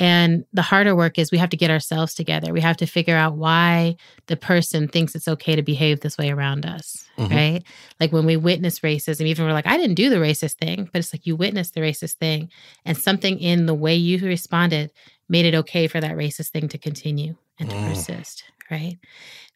And 0.00 0.44
the 0.52 0.62
harder 0.62 0.94
work 0.94 1.18
is 1.18 1.30
we 1.30 1.38
have 1.38 1.50
to 1.50 1.56
get 1.56 1.70
ourselves 1.70 2.14
together. 2.14 2.52
We 2.52 2.60
have 2.60 2.76
to 2.78 2.86
figure 2.86 3.16
out 3.16 3.36
why 3.36 3.96
the 4.26 4.36
person 4.36 4.88
thinks 4.88 5.14
it's 5.14 5.28
okay 5.28 5.54
to 5.54 5.62
behave 5.62 6.00
this 6.00 6.18
way 6.18 6.30
around 6.30 6.66
us, 6.66 7.04
mm-hmm. 7.16 7.32
right? 7.32 7.62
Like 8.00 8.12
when 8.12 8.26
we 8.26 8.36
witness 8.36 8.80
racism, 8.80 9.26
even 9.26 9.46
we're 9.46 9.52
like, 9.52 9.68
I 9.68 9.76
didn't 9.76 9.94
do 9.94 10.10
the 10.10 10.16
racist 10.16 10.54
thing, 10.54 10.90
but 10.92 10.98
it's 10.98 11.14
like 11.14 11.26
you 11.26 11.36
witnessed 11.36 11.74
the 11.74 11.80
racist 11.80 12.14
thing. 12.14 12.50
And 12.84 12.98
something 12.98 13.38
in 13.38 13.66
the 13.66 13.74
way 13.74 13.94
you 13.94 14.18
responded 14.18 14.90
made 15.28 15.44
it 15.44 15.54
okay 15.54 15.86
for 15.86 16.00
that 16.00 16.16
racist 16.16 16.50
thing 16.50 16.68
to 16.68 16.78
continue 16.78 17.36
and 17.58 17.70
to 17.70 17.76
mm. 17.76 17.88
persist, 17.88 18.44
right? 18.70 18.98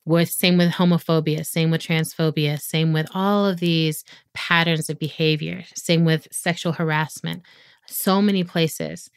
With 0.05 0.31
same 0.31 0.57
with 0.57 0.73
homophobia, 0.73 1.45
same 1.45 1.71
with 1.71 1.83
transphobia, 1.83 2.61
same 2.61 2.93
with 2.93 3.07
all 3.15 3.45
of 3.47 3.61
these 3.61 4.05
patterns 4.33 4.89
of 4.89 4.99
behavior, 4.99 5.65
same 5.75 6.05
with 6.05 6.29
sexual 6.31 6.73
harassment. 6.73 7.43
So 7.87 8.23
many 8.23 8.45
places 8.45 9.11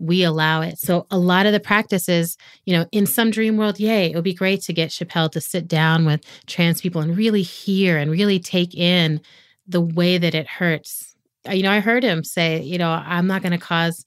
we 0.00 0.24
allow 0.24 0.62
it. 0.62 0.78
So 0.78 1.06
a 1.10 1.18
lot 1.18 1.46
of 1.46 1.52
the 1.52 1.60
practices, 1.60 2.38
you 2.64 2.74
know, 2.74 2.86
in 2.90 3.04
some 3.04 3.30
dream 3.30 3.58
world, 3.58 3.78
yay, 3.78 4.10
it 4.10 4.14
would 4.14 4.24
be 4.24 4.34
great 4.34 4.62
to 4.62 4.72
get 4.72 4.88
Chappelle 4.88 5.30
to 5.32 5.40
sit 5.40 5.68
down 5.68 6.06
with 6.06 6.22
trans 6.46 6.80
people 6.80 7.02
and 7.02 7.16
really 7.16 7.42
hear 7.42 7.98
and 7.98 8.10
really 8.10 8.40
take 8.40 8.74
in 8.74 9.20
the 9.68 9.80
way 9.80 10.16
that 10.16 10.34
it 10.34 10.48
hurts. 10.48 11.14
You 11.50 11.62
know, 11.62 11.70
I 11.70 11.80
heard 11.80 12.02
him 12.02 12.24
say, 12.24 12.62
you 12.62 12.78
know, 12.78 12.90
I'm 12.90 13.26
not 13.26 13.42
going 13.42 13.52
to 13.52 13.58
cause 13.58 14.04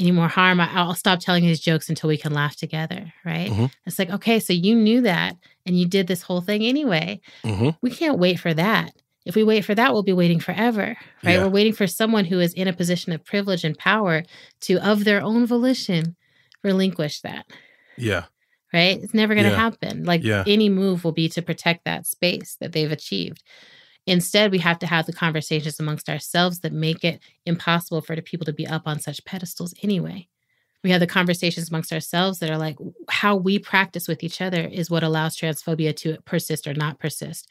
any 0.00 0.10
more 0.10 0.28
harm. 0.28 0.60
I'll 0.60 0.94
stop 0.94 1.20
telling 1.20 1.44
these 1.44 1.60
jokes 1.60 1.88
until 1.88 2.08
we 2.08 2.16
can 2.16 2.32
laugh 2.32 2.56
together, 2.56 3.12
right? 3.24 3.50
Mm-hmm. 3.50 3.66
It's 3.86 3.98
like, 3.98 4.10
okay, 4.10 4.40
so 4.40 4.52
you 4.52 4.74
knew 4.74 5.02
that 5.02 5.36
and 5.66 5.78
you 5.78 5.86
did 5.86 6.06
this 6.06 6.22
whole 6.22 6.40
thing 6.40 6.64
anyway. 6.64 7.20
Mm-hmm. 7.44 7.70
We 7.82 7.90
can't 7.90 8.18
wait 8.18 8.40
for 8.40 8.54
that. 8.54 8.92
If 9.26 9.36
we 9.36 9.44
wait 9.44 9.64
for 9.64 9.74
that, 9.74 9.92
we'll 9.92 10.02
be 10.02 10.14
waiting 10.14 10.40
forever, 10.40 10.96
right? 11.22 11.32
Yeah. 11.32 11.44
We're 11.44 11.50
waiting 11.50 11.74
for 11.74 11.86
someone 11.86 12.24
who 12.24 12.40
is 12.40 12.54
in 12.54 12.66
a 12.66 12.72
position 12.72 13.12
of 13.12 13.24
privilege 13.24 13.64
and 13.64 13.76
power 13.76 14.22
to, 14.62 14.78
of 14.78 15.04
their 15.04 15.20
own 15.22 15.46
volition, 15.46 16.16
relinquish 16.64 17.20
that. 17.20 17.46
Yeah. 17.98 18.24
Right? 18.72 18.98
It's 19.02 19.12
never 19.12 19.34
going 19.34 19.44
to 19.44 19.50
yeah. 19.50 19.56
happen. 19.56 20.04
Like 20.04 20.24
yeah. 20.24 20.44
any 20.46 20.70
move 20.70 21.04
will 21.04 21.12
be 21.12 21.28
to 21.30 21.42
protect 21.42 21.84
that 21.84 22.06
space 22.06 22.56
that 22.60 22.72
they've 22.72 22.90
achieved. 22.90 23.42
Instead, 24.06 24.50
we 24.50 24.58
have 24.58 24.78
to 24.80 24.86
have 24.86 25.06
the 25.06 25.12
conversations 25.12 25.78
amongst 25.78 26.08
ourselves 26.08 26.60
that 26.60 26.72
make 26.72 27.04
it 27.04 27.20
impossible 27.46 28.00
for 28.00 28.16
the 28.16 28.22
people 28.22 28.44
to 28.44 28.52
be 28.52 28.66
up 28.66 28.82
on 28.86 28.98
such 28.98 29.24
pedestals 29.24 29.74
anyway. 29.82 30.26
We 30.82 30.90
have 30.90 31.00
the 31.00 31.06
conversations 31.06 31.68
amongst 31.68 31.92
ourselves 31.92 32.38
that 32.38 32.50
are 32.50 32.56
like 32.58 32.76
how 33.10 33.36
we 33.36 33.58
practice 33.58 34.08
with 34.08 34.24
each 34.24 34.40
other 34.40 34.62
is 34.62 34.90
what 34.90 35.02
allows 35.02 35.36
transphobia 35.36 35.94
to 35.96 36.18
persist 36.24 36.66
or 36.66 36.74
not 36.74 36.98
persist. 36.98 37.48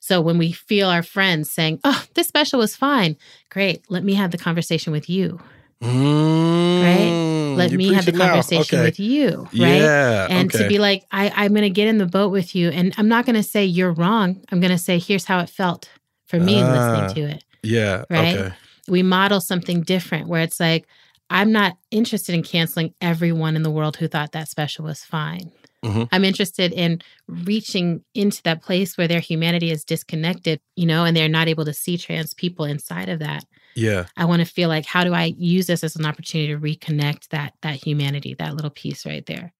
So 0.00 0.22
when 0.22 0.38
we 0.38 0.52
feel 0.52 0.88
our 0.88 1.02
friends 1.02 1.50
saying, 1.50 1.80
"Oh, 1.84 2.04
this 2.14 2.28
special 2.28 2.58
was 2.58 2.74
fine," 2.74 3.16
great. 3.50 3.84
Let 3.90 4.02
me 4.02 4.14
have 4.14 4.30
the 4.30 4.38
conversation 4.38 4.92
with 4.92 5.10
you. 5.10 5.40
Mm, 5.82 6.82
right? 6.82 7.56
Let 7.56 7.72
me 7.72 7.92
have 7.94 8.04
the 8.06 8.12
conversation 8.12 8.78
okay. 8.78 8.84
with 8.84 9.00
you, 9.00 9.42
right? 9.44 9.80
Yeah, 9.80 10.26
and 10.30 10.54
okay. 10.54 10.64
to 10.64 10.68
be 10.68 10.78
like, 10.78 11.04
I, 11.10 11.30
I'm 11.34 11.52
going 11.52 11.62
to 11.62 11.70
get 11.70 11.88
in 11.88 11.98
the 11.98 12.06
boat 12.06 12.30
with 12.30 12.54
you, 12.54 12.68
and 12.70 12.94
I'm 12.98 13.08
not 13.08 13.26
going 13.26 13.36
to 13.36 13.42
say 13.42 13.64
you're 13.64 13.92
wrong. 13.92 14.42
I'm 14.50 14.60
going 14.60 14.72
to 14.72 14.78
say, 14.78 14.98
here's 14.98 15.24
how 15.24 15.40
it 15.40 15.48
felt 15.50 15.90
for 16.26 16.38
me 16.38 16.62
Ah. 16.62 16.70
listening 16.70 17.14
to 17.14 17.34
it. 17.36 17.44
Yeah. 17.62 18.04
Right? 18.10 18.36
Okay. 18.36 18.54
We 18.88 19.02
model 19.02 19.40
something 19.40 19.82
different 19.82 20.28
where 20.28 20.42
it's 20.42 20.60
like, 20.60 20.86
I'm 21.28 21.52
not 21.52 21.76
interested 21.90 22.34
in 22.34 22.42
canceling 22.42 22.92
everyone 23.00 23.56
in 23.56 23.62
the 23.62 23.70
world 23.70 23.96
who 23.96 24.08
thought 24.08 24.32
that 24.32 24.48
special 24.48 24.84
was 24.84 25.04
fine. 25.04 25.52
Mhm. 25.84 26.08
I'm 26.12 26.24
interested 26.24 26.72
in 26.72 27.00
reaching 27.26 28.02
into 28.14 28.42
that 28.42 28.62
place 28.62 28.98
where 28.98 29.08
their 29.08 29.20
humanity 29.20 29.70
is 29.70 29.84
disconnected, 29.84 30.60
you 30.76 30.86
know, 30.86 31.04
and 31.04 31.16
they're 31.16 31.28
not 31.28 31.48
able 31.48 31.64
to 31.64 31.72
see 31.72 31.96
trans 31.96 32.34
people 32.34 32.64
inside 32.66 33.08
of 33.08 33.18
that. 33.20 33.44
Yeah. 33.74 34.06
I 34.16 34.24
want 34.26 34.40
to 34.40 34.46
feel 34.46 34.68
like 34.68 34.84
how 34.84 35.04
do 35.04 35.14
I 35.14 35.34
use 35.38 35.66
this 35.68 35.82
as 35.82 35.96
an 35.96 36.04
opportunity 36.04 36.52
to 36.52 36.58
reconnect 36.60 37.28
that 37.28 37.54
that 37.62 37.76
humanity, 37.82 38.34
that 38.34 38.54
little 38.54 38.70
piece 38.70 39.06
right 39.06 39.24
there. 39.24 39.52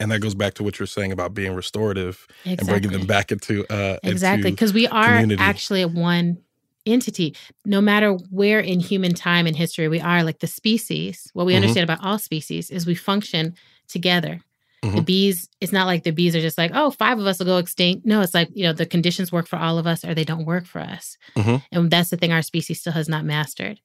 And 0.00 0.10
that 0.12 0.20
goes 0.20 0.34
back 0.34 0.54
to 0.54 0.62
what 0.62 0.78
you're 0.78 0.86
saying 0.86 1.12
about 1.12 1.34
being 1.34 1.54
restorative 1.54 2.26
Exactly. 2.44 2.56
and 2.58 2.68
bringing 2.68 2.98
them 2.98 3.06
back 3.06 3.32
into 3.32 3.64
uh 3.72 3.98
Exactly. 4.02 4.50
Because 4.50 4.72
we 4.72 4.86
are 4.88 5.12
community. 5.14 5.42
actually 5.42 5.84
one 5.86 6.38
entity. 6.86 7.34
No 7.64 7.80
matter 7.80 8.12
where 8.30 8.60
in 8.60 8.80
human 8.80 9.12
time 9.14 9.46
and 9.46 9.56
history 9.56 9.88
we 9.88 10.00
are, 10.00 10.22
like 10.24 10.38
the 10.40 10.46
species, 10.46 11.28
what 11.32 11.46
we 11.46 11.52
Mhm. 11.52 11.56
understand 11.56 11.84
about 11.84 12.04
all 12.04 12.18
species 12.18 12.70
is 12.70 12.86
we 12.86 12.94
function 12.94 13.54
together. 13.88 14.40
The 14.82 14.88
Mhm. 14.88 15.06
bees, 15.06 15.48
it's 15.60 15.72
not 15.72 15.86
like 15.86 16.04
the 16.04 16.12
bees 16.12 16.36
are 16.36 16.40
just 16.40 16.56
like, 16.58 16.70
oh, 16.72 16.90
five 16.92 17.18
of 17.18 17.26
us 17.26 17.40
will 17.40 17.46
go 17.46 17.58
extinct. 17.58 18.06
No, 18.06 18.20
it's 18.20 18.32
like, 18.34 18.48
you 18.54 18.62
know, 18.62 18.72
the 18.72 18.86
conditions 18.86 19.32
work 19.32 19.48
for 19.48 19.56
all 19.56 19.76
of 19.76 19.86
us 19.88 20.04
or 20.04 20.14
they 20.14 20.24
don't 20.24 20.44
work 20.44 20.66
for 20.66 20.80
us. 20.80 21.16
Mhm. 21.36 21.62
And 21.72 21.90
that's 21.90 22.10
the 22.10 22.16
thing 22.16 22.32
our 22.32 22.42
species 22.42 22.80
still 22.80 22.92
has 22.92 23.08
not 23.08 23.24
mastered. 23.24 23.80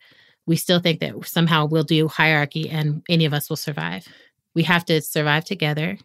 We 0.45 0.55
still 0.55 0.79
think 0.79 0.99
that 0.99 1.13
somehow 1.25 1.65
we'll 1.65 1.83
do 1.83 2.07
hierarchy 2.07 2.69
and 2.69 3.01
any 3.09 3.25
of 3.25 3.33
us 3.33 3.49
will 3.49 3.55
survive. 3.57 4.07
We 4.53 4.63
have 4.63 4.85
to 4.85 5.01
survive 5.01 5.45
together 5.45 5.97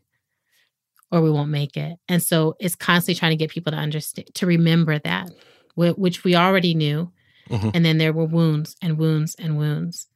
or 1.11 1.21
we 1.21 1.31
won't 1.31 1.51
make 1.51 1.77
it. 1.77 1.99
And 2.09 2.23
so 2.23 2.57
it's 2.59 2.75
constantly 2.75 3.19
trying 3.19 3.33
to 3.33 3.37
get 3.37 3.51
people 3.51 3.73
to 3.73 3.79
understand, 3.79 4.29
to 4.35 4.47
remember 4.47 4.99
that, 5.01 5.31
which 5.75 6.25
we 6.25 6.35
already 6.35 6.75
knew. 6.75 7.13
Mhm. 7.51 7.73
And 7.75 7.85
then 7.85 7.99
there 7.99 8.13
were 8.15 8.25
wounds 8.25 8.75
and 8.81 8.97
wounds 8.97 9.35
and 9.39 9.59
wounds. 9.59 10.07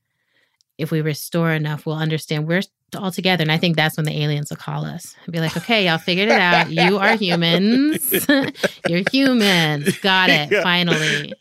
If 0.78 0.90
we 0.90 1.00
restore 1.02 1.52
enough, 1.52 1.84
we'll 1.84 1.96
understand 1.96 2.46
we're 2.46 2.62
all 2.96 3.10
together. 3.10 3.42
And 3.42 3.52
I 3.52 3.58
think 3.58 3.76
that's 3.76 3.96
when 3.96 4.06
the 4.06 4.22
aliens 4.22 4.50
will 4.50 4.56
call 4.56 4.84
us 4.84 5.14
and 5.24 5.32
be 5.32 5.40
like, 5.40 5.56
okay, 5.56 5.86
y'all 5.86 5.98
figured 5.98 6.28
it 6.28 6.40
out. 6.40 6.70
You 6.70 6.98
are 6.98 7.16
humans. 7.16 8.26
You're 8.88 9.02
humans. 9.10 9.98
Got 9.98 10.30
it. 10.30 10.50
Yeah. 10.50 10.62
Finally. 10.62 11.34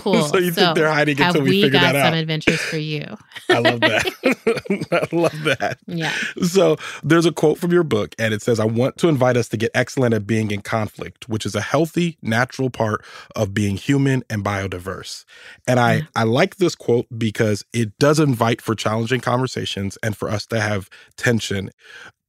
Cool. 0.00 0.22
so 0.28 0.38
you 0.38 0.52
think 0.52 0.74
they're 0.74 0.92
hiding 0.92 1.20
until 1.20 1.42
we, 1.42 1.50
we 1.50 1.62
figure 1.62 1.80
got 1.80 1.92
that 1.92 2.06
some 2.06 2.14
adventures 2.14 2.60
for 2.60 2.78
you? 2.78 3.04
I 3.48 3.58
love 3.58 3.80
that. 3.80 4.06
I 4.92 5.16
love 5.16 5.42
that. 5.44 5.78
Yeah. 5.86 6.12
So 6.42 6.76
there's 7.02 7.26
a 7.26 7.32
quote 7.32 7.58
from 7.58 7.72
your 7.72 7.82
book, 7.82 8.14
and 8.18 8.32
it 8.32 8.42
says, 8.42 8.60
I 8.60 8.64
want 8.64 8.96
to 8.98 9.08
invite 9.08 9.36
us 9.36 9.48
to 9.48 9.56
get 9.56 9.70
excellent 9.74 10.14
at 10.14 10.26
being 10.26 10.50
in 10.50 10.62
conflict, 10.62 11.28
which 11.28 11.44
is 11.44 11.54
a 11.54 11.60
healthy, 11.60 12.18
natural 12.22 12.70
part 12.70 13.04
of 13.36 13.52
being 13.52 13.76
human 13.76 14.22
and 14.30 14.44
biodiverse. 14.44 15.24
And 15.66 15.80
I, 15.80 15.94
Yeah. 15.94 16.02
I 16.14 16.22
like 16.24 16.56
this 16.56 16.74
quote 16.74 17.06
because 17.16 17.64
it 17.72 17.98
does 17.98 18.20
invite 18.20 18.60
for 18.62 18.74
challenging 18.74 19.20
conversations 19.20 19.98
and 20.02 20.16
for 20.16 20.28
us 20.28 20.46
to 20.46 20.60
have 20.60 20.88
tension. 21.16 21.70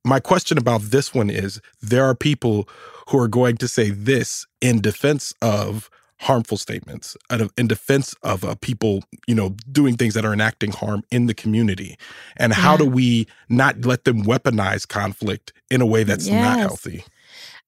My 0.03 0.19
question 0.19 0.57
about 0.57 0.81
this 0.81 1.13
one 1.13 1.29
is 1.29 1.61
there 1.81 2.05
are 2.05 2.15
people 2.15 2.67
who 3.09 3.19
are 3.19 3.27
going 3.27 3.57
to 3.57 3.67
say 3.67 3.91
this 3.91 4.47
in 4.61 4.81
defense 4.81 5.33
of 5.41 5.89
harmful 6.21 6.55
statements 6.57 7.17
out 7.31 7.41
of- 7.41 7.51
in 7.57 7.67
defense 7.67 8.13
of 8.23 8.43
uh, 8.43 8.53
people 8.61 9.03
you 9.27 9.35
know 9.35 9.55
doing 9.71 9.97
things 9.97 10.13
that 10.13 10.23
are 10.25 10.33
enacting 10.33 10.71
harm 10.71 11.03
in 11.11 11.25
the 11.25 11.33
community 11.33 11.97
and 12.37 12.53
how 12.53 12.73
Yeah. 12.73 12.77
do 12.77 12.85
we 12.85 13.27
not 13.49 13.85
let 13.85 14.03
them 14.05 14.23
weaponize 14.23 14.87
conflict 14.87 15.51
in 15.69 15.81
a 15.81 15.85
way 15.85 16.03
that's 16.03 16.27
not 16.27 16.59
healthy 16.59 17.03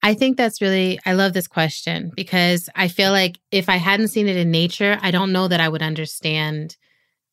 I 0.06 0.14
think 0.16 0.36
that's 0.36 0.60
really, 0.60 1.00
I 1.06 1.14
love 1.14 1.32
this 1.32 1.48
question 1.48 2.12
because 2.14 2.70
I 2.76 2.90
feel 2.90 3.12
like 3.14 3.40
if 3.52 3.70
I 3.70 3.78
hadn't 3.78 4.10
seen 4.10 4.28
it 4.28 4.36
in 4.36 4.52
nature, 4.52 4.98
I 5.02 5.12
don't 5.12 5.32
know 5.32 5.48
that 5.48 5.62
I 5.62 5.70
would 5.70 5.82
understand 5.82 6.76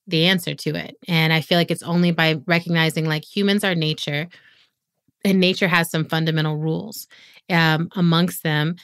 the 0.06 0.26
answer 0.26 0.54
to 0.54 0.76
it. 0.76 0.96
And 1.08 1.32
I 1.32 1.40
feel 1.40 1.58
like 1.58 1.72
it's 1.72 1.82
only 1.82 2.12
by 2.12 2.40
recognizing 2.46 3.06
like 3.06 3.24
humans 3.24 3.64
are 3.64 3.74
nature 3.74 4.28
and 5.24 5.40
nature 5.40 5.66
has 5.66 5.90
some 5.90 6.04
fundamental 6.04 6.56
rules. 6.56 7.08
Um, 7.50 7.88
amongst 7.96 8.44
them, 8.44 8.76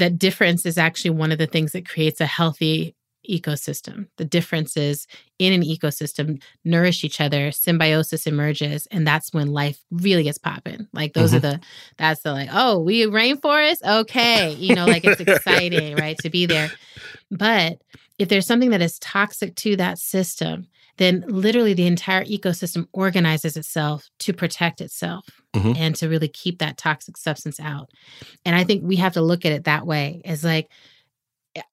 that 0.00 0.18
difference 0.18 0.66
is 0.66 0.76
actually 0.76 1.10
one 1.10 1.32
of 1.32 1.38
the 1.38 1.46
things 1.46 1.72
that 1.72 1.88
creates 1.88 2.20
a 2.20 2.26
healthy 2.26 2.94
ecosystem. 3.28 4.08
The 4.16 4.24
differences 4.24 5.06
in 5.38 5.52
an 5.52 5.62
ecosystem 5.62 6.42
nourish 6.64 7.04
each 7.04 7.20
other, 7.20 7.52
symbiosis 7.52 8.26
emerges, 8.26 8.86
and 8.90 9.06
that's 9.06 9.32
when 9.32 9.48
life 9.48 9.78
really 9.90 10.24
gets 10.24 10.38
popping. 10.38 10.88
Like 10.92 11.12
those 11.12 11.32
are 11.34 11.40
mm-hmm. 11.40 11.60
the 11.60 11.66
that's 11.96 12.22
the 12.22 12.32
like, 12.32 12.48
oh, 12.52 12.78
we 12.80 13.04
rainforest? 13.06 13.82
Okay. 14.00 14.52
You 14.54 14.74
know, 14.74 14.86
like 14.86 15.04
it's 15.04 15.20
exciting, 15.26 15.96
right? 15.96 16.18
To 16.18 16.30
be 16.30 16.46
there. 16.46 16.70
But 17.30 17.80
if 18.18 18.28
there's 18.28 18.46
something 18.46 18.70
that 18.70 18.82
is 18.82 18.98
toxic 18.98 19.54
to 19.56 19.76
that 19.76 19.98
system, 19.98 20.66
then 20.96 21.24
literally 21.26 21.74
the 21.74 21.86
entire 21.86 22.24
ecosystem 22.24 22.86
organizes 22.92 23.56
itself 23.56 24.08
to 24.20 24.32
protect 24.32 24.80
itself 24.80 25.24
Mhm. 25.54 25.76
and 25.76 25.96
to 25.96 26.08
really 26.08 26.28
keep 26.28 26.58
that 26.58 26.76
toxic 26.76 27.16
substance 27.16 27.58
out. 27.60 27.90
And 28.44 28.54
I 28.54 28.64
think 28.64 28.82
we 28.84 28.96
have 28.96 29.14
to 29.14 29.22
look 29.22 29.44
at 29.44 29.52
it 29.52 29.64
that 29.64 29.86
way 29.86 30.22
as 30.24 30.44
like, 30.44 30.68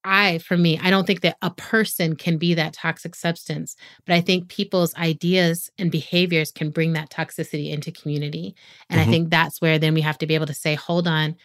I, 0.04 0.40
for 0.40 0.58
me, 0.58 0.80
I 0.82 0.90
don't 0.90 1.06
think 1.06 1.22
that 1.22 1.38
a 1.44 1.52
person 1.52 2.16
can 2.16 2.38
be 2.38 2.56
that 2.56 2.74
toxic 2.74 3.14
substance, 3.14 3.76
but 4.08 4.16
I 4.16 4.22
think 4.22 4.50
people's 4.50 4.96
ideas 4.96 5.70
and 5.78 5.92
behaviors 5.92 6.52
can 6.52 6.72
bring 6.72 6.94
that 6.94 7.12
toxicity 7.12 7.72
into 7.72 7.92
community. 7.92 8.56
And 8.90 9.00
Mhm. 9.00 9.04
I 9.04 9.06
think 9.06 9.30
that's 9.30 9.62
where 9.62 9.78
then 9.78 9.94
we 9.94 10.02
have 10.02 10.18
to 10.18 10.26
be 10.28 10.34
able 10.34 10.48
to 10.48 10.54
say, 10.54 10.74
hold 10.74 11.08
on, 11.08 11.36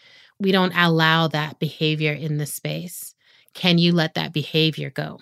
we 0.40 0.50
don't 0.50 0.72
allow 0.74 1.28
that 1.28 1.58
behavior 1.58 2.12
in 2.12 2.38
this 2.38 2.54
space. 2.54 3.14
Can 3.54 3.76
you 3.76 3.92
let 3.92 4.14
that 4.14 4.32
behavior 4.32 4.88
go? 4.88 5.20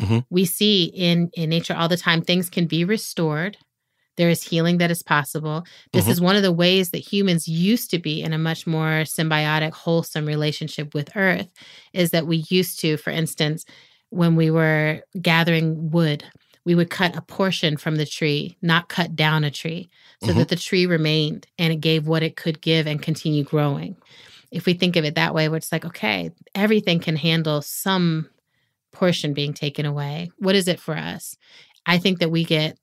Mhm. 0.00 0.24
We 0.30 0.44
see 0.44 0.84
in, 0.84 1.30
in 1.34 1.50
nature 1.50 1.74
all 1.74 1.88
the 1.88 1.96
time 1.96 2.22
things 2.22 2.50
can 2.50 2.66
be 2.66 2.84
restored. 2.84 3.56
There 4.16 4.30
is 4.30 4.42
healing 4.44 4.78
that 4.78 4.90
is 4.92 5.02
possible. 5.02 5.64
This 5.92 6.06
Mhm. 6.06 6.10
is 6.10 6.20
one 6.20 6.36
of 6.36 6.42
the 6.42 6.52
ways 6.52 6.90
that 6.90 6.98
humans 7.12 7.48
used 7.48 7.90
to 7.90 7.98
be 7.98 8.22
in 8.22 8.32
a 8.32 8.38
much 8.38 8.66
more 8.66 9.02
symbiotic, 9.04 9.72
wholesome 9.72 10.26
relationship 10.26 10.94
with 10.94 11.10
Earth, 11.16 11.48
is 11.92 12.10
that 12.10 12.26
we 12.26 12.44
used 12.48 12.78
to, 12.80 12.96
for 12.96 13.10
instance, 13.10 13.64
when 14.10 14.36
we 14.36 14.50
were 14.50 15.00
gathering 15.20 15.90
wood, 15.90 16.22
we 16.64 16.74
would 16.76 16.90
cut 16.90 17.16
a 17.16 17.20
portion 17.22 17.76
from 17.76 17.96
the 17.96 18.06
tree, 18.06 18.56
not 18.62 18.88
cut 18.88 19.16
down 19.16 19.42
a 19.44 19.50
tree, 19.50 19.90
so 20.22 20.28
Mhm. 20.28 20.36
that 20.36 20.48
the 20.48 20.56
tree 20.56 20.86
remained 20.86 21.46
and 21.58 21.72
it 21.72 21.80
gave 21.80 22.06
what 22.06 22.22
it 22.22 22.36
could 22.36 22.60
give 22.62 22.86
and 22.86 23.02
continue 23.02 23.42
growing. 23.42 23.96
If 24.52 24.64
we 24.64 24.74
think 24.74 24.94
of 24.94 25.04
it 25.04 25.16
that 25.16 25.34
way, 25.34 25.48
where 25.48 25.56
it's 25.58 25.72
like, 25.72 25.84
okay, 25.84 26.30
everything 26.54 27.00
can 27.00 27.16
handle 27.16 27.60
some 27.62 28.28
portion 28.94 29.34
being 29.34 29.52
taken 29.52 29.84
away. 29.86 30.30
What 30.38 30.54
is 30.54 30.68
it 30.68 30.80
for 30.80 30.96
us? 30.96 31.36
I 31.86 31.98
think 31.98 32.20
that 32.20 32.30
we 32.30 32.44
get 32.44 32.78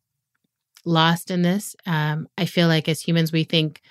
lost 0.86 1.32
in 1.32 1.42
this. 1.42 1.76
Um, 1.86 2.28
I 2.38 2.46
feel 2.46 2.68
like 2.68 2.88
as 2.90 3.02
humans, 3.02 3.32
we 3.32 3.44
think 3.44 3.82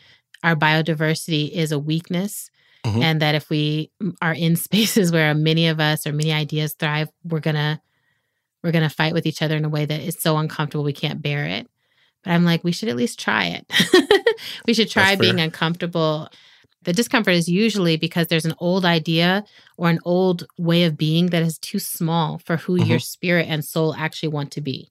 our 0.45 0.55
biodiversity 0.57 1.51
is 1.51 1.73
a 1.73 1.79
weakness. 1.79 2.51
Mhm. 2.85 3.03
And 3.03 3.21
that 3.23 3.35
if 3.35 3.51
we 3.51 3.91
are 4.23 4.33
in 4.33 4.57
spaces 4.69 5.13
where 5.13 5.35
many 5.35 5.69
of 5.69 5.81
us 5.81 6.07
or 6.07 6.13
many 6.13 6.33
ideas 6.33 6.75
thrive, 6.79 7.09
we're 7.25 7.41
gonna 7.41 7.81
we're 8.63 8.73
gonna 8.73 8.89
fight 8.91 9.13
with 9.15 9.27
each 9.27 9.43
other 9.43 9.57
in 9.57 9.65
a 9.65 9.69
way 9.69 9.85
that 9.85 10.01
is 10.01 10.17
so 10.21 10.37
uncomfortable 10.39 10.85
we 10.85 10.93
can't 10.93 11.21
bear 11.23 11.45
it. 11.47 11.67
But 12.25 12.31
I'm 12.33 12.45
like, 12.45 12.63
we 12.65 12.73
should 12.73 12.89
at 12.91 12.97
least 12.97 13.19
try 13.19 13.47
it. 13.47 13.71
we 14.67 14.75
should 14.75 14.91
try 14.91 15.11
That's 15.11 15.21
being 15.21 15.37
fair. 15.37 15.45
uncomfortable. 15.45 16.29
The 16.83 16.93
discomfort 16.93 17.35
is 17.35 17.49
usually 17.49 17.97
because 17.97 18.29
there's 18.29 18.47
an 18.47 18.55
old 18.59 18.85
idea 18.85 19.45
or 19.77 19.91
an 19.91 19.99
old 20.05 20.47
way 20.59 20.85
of 20.85 20.97
being 20.97 21.27
that 21.27 21.43
is 21.43 21.59
too 21.59 21.79
small 21.79 22.39
for 22.39 22.57
who 22.57 22.77
your 22.77 22.99
spirit 22.99 23.47
and 23.49 23.65
soul 23.65 23.95
actually 23.95 24.31
want 24.31 24.51
to 24.53 24.61
be. 24.61 24.91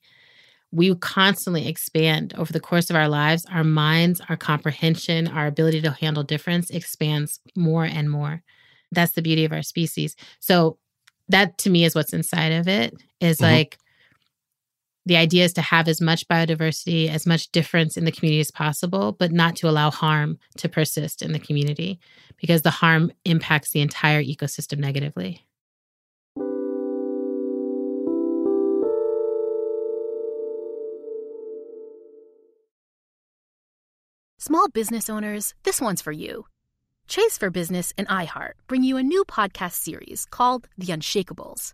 We 0.72 0.94
constantly 0.96 1.68
expand 1.68 2.34
over 2.38 2.54
the 2.54 2.60
course 2.60 2.92
of 2.92 2.96
our 2.96 3.10
lives. 3.10 3.44
Our 3.52 3.64
minds, 3.64 4.22
our 4.30 4.38
comprehension, 4.38 5.28
our 5.28 5.48
ability 5.48 5.82
to 5.82 5.92
handle 5.92 6.22
difference 6.24 6.70
expands 6.70 7.40
more 7.56 7.86
and 7.86 8.10
more. 8.10 8.44
That's 8.92 9.14
the 9.14 9.24
beauty 9.24 9.46
of 9.46 9.52
our 9.52 9.64
species. 9.64 10.16
So, 10.40 10.78
that 11.28 11.58
to 11.60 11.70
me 11.70 11.86
is 11.86 11.94
what's 11.94 12.14
inside 12.14 12.52
of 12.52 12.68
it 12.68 12.94
is 13.20 13.38
Mhm. 13.38 13.44
like 13.44 13.78
the 15.06 15.18
idea 15.18 15.46
is 15.46 15.54
to 15.54 15.62
have 15.62 15.88
as 15.88 16.02
much 16.02 16.28
biodiversity, 16.28 17.10
as 17.10 17.26
much 17.26 17.52
difference 17.52 17.98
in 17.98 18.06
the 18.06 18.12
community 18.12 18.40
as 18.40 18.52
possible, 18.52 19.14
but 19.14 19.32
not 19.32 19.56
to 19.58 19.70
allow 19.70 19.90
harm 19.90 20.38
to 20.58 20.70
persist 20.70 21.22
in 21.22 21.32
the 21.32 21.40
community 21.40 22.00
because 22.38 22.62
the 22.62 22.70
harm 22.70 23.12
impacts 23.26 23.72
the 23.72 23.82
entire 23.82 24.24
ecosystem 24.24 24.78
negatively. 24.78 25.46
Small 34.38 34.70
business 34.70 35.10
owners, 35.10 35.54
this 35.64 35.82
one's 35.82 36.02
for 36.02 36.12
you. 36.12 36.46
Chase 37.08 37.38
for 37.38 37.50
Business 37.50 37.94
and 37.98 38.08
iHeart 38.08 38.54
bring 38.68 38.84
you 38.84 38.98
a 38.98 39.04
new 39.04 39.26
podcast 39.26 39.74
series 39.74 40.26
called 40.26 40.68
The 40.78 40.88
Unshakables. 40.88 41.74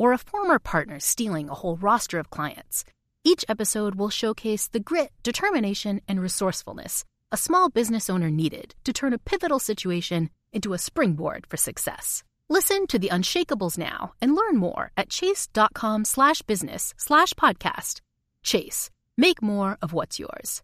or 0.00 0.12
a 0.12 0.24
former 0.30 0.58
partner 0.58 0.98
stealing 0.98 1.48
a 1.48 1.54
whole 1.60 1.76
roster 1.76 2.18
of 2.18 2.30
clients, 2.30 2.84
each 3.22 3.44
episode 3.48 3.94
will 3.94 4.10
showcase 4.10 4.66
the 4.66 4.80
grit, 4.80 5.12
determination, 5.22 6.00
and 6.08 6.20
resourcefulness 6.20 7.04
a 7.32 7.36
small 7.36 7.68
business 7.68 8.10
owner 8.10 8.30
needed 8.30 8.74
to 8.84 8.92
turn 8.92 9.12
a 9.12 9.18
pivotal 9.18 9.60
situation 9.60 10.30
into 10.52 10.72
a 10.72 10.78
springboard 10.78 11.46
for 11.46 11.56
success. 11.56 12.24
Listen 12.48 12.88
to 12.88 12.98
The 12.98 13.10
Unshakables 13.10 13.78
now 13.78 14.14
and 14.20 14.34
learn 14.34 14.56
more 14.56 14.90
at 14.96 15.10
chase.com 15.10 16.04
slash 16.04 16.42
business 16.42 16.92
slash 16.96 17.32
podcast. 17.34 18.00
Chase, 18.42 18.90
make 19.16 19.40
more 19.40 19.78
of 19.80 19.92
what's 19.92 20.18
yours. 20.18 20.62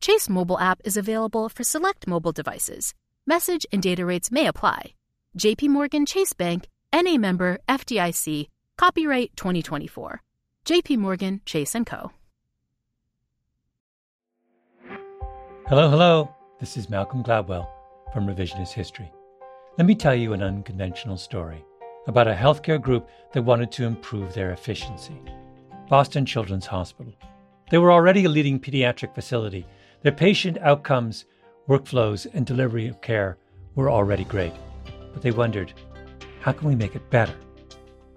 Chase 0.00 0.30
mobile 0.30 0.58
app 0.58 0.80
is 0.84 0.96
available 0.96 1.50
for 1.50 1.64
select 1.64 2.06
mobile 2.06 2.32
devices. 2.32 2.94
Message 3.26 3.66
and 3.70 3.82
data 3.82 4.06
rates 4.06 4.30
may 4.30 4.46
apply. 4.46 4.94
JP 5.36 5.68
Morgan 5.68 6.06
Chase 6.06 6.32
Bank, 6.32 6.66
NA 6.94 7.18
member 7.18 7.58
FDIC, 7.68 8.48
copyright 8.80 9.30
2024. 9.36 10.22
JP 10.64 10.96
Morgan 10.96 11.42
Chase 11.44 11.76
& 11.80 11.84
Co. 11.84 12.12
Hello, 15.66 15.90
hello. 15.90 16.34
This 16.60 16.78
is 16.78 16.88
Malcolm 16.88 17.22
Gladwell 17.22 17.68
from 18.10 18.26
Revisionist 18.26 18.72
History. 18.72 19.12
Let 19.76 19.86
me 19.86 19.94
tell 19.94 20.14
you 20.14 20.32
an 20.32 20.42
unconventional 20.42 21.18
story 21.18 21.62
about 22.06 22.26
a 22.26 22.32
healthcare 22.32 22.80
group 22.80 23.06
that 23.34 23.42
wanted 23.42 23.70
to 23.72 23.84
improve 23.84 24.32
their 24.32 24.52
efficiency. 24.52 25.20
Boston 25.90 26.24
Children's 26.24 26.64
Hospital. 26.64 27.12
They 27.70 27.76
were 27.76 27.92
already 27.92 28.24
a 28.24 28.30
leading 28.30 28.58
pediatric 28.58 29.14
facility. 29.14 29.66
Their 30.00 30.12
patient 30.12 30.56
outcomes, 30.62 31.26
workflows, 31.68 32.26
and 32.32 32.46
delivery 32.46 32.88
of 32.88 33.02
care 33.02 33.36
were 33.74 33.90
already 33.90 34.24
great. 34.24 34.54
But 35.12 35.20
they 35.20 35.32
wondered, 35.32 35.74
how 36.40 36.52
can 36.52 36.66
we 36.66 36.74
make 36.74 36.96
it 36.96 37.10
better? 37.10 37.34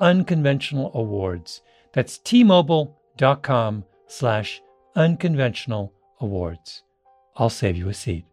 unconventional 0.00 0.90
awards. 0.94 1.62
That's 1.92 2.18
tmobile.com 2.18 3.84
slash 4.06 4.62
unconventional 4.94 5.92
awards. 6.20 6.82
I'll 7.36 7.50
save 7.50 7.76
you 7.76 7.88
a 7.88 7.94
seat. 7.94 8.24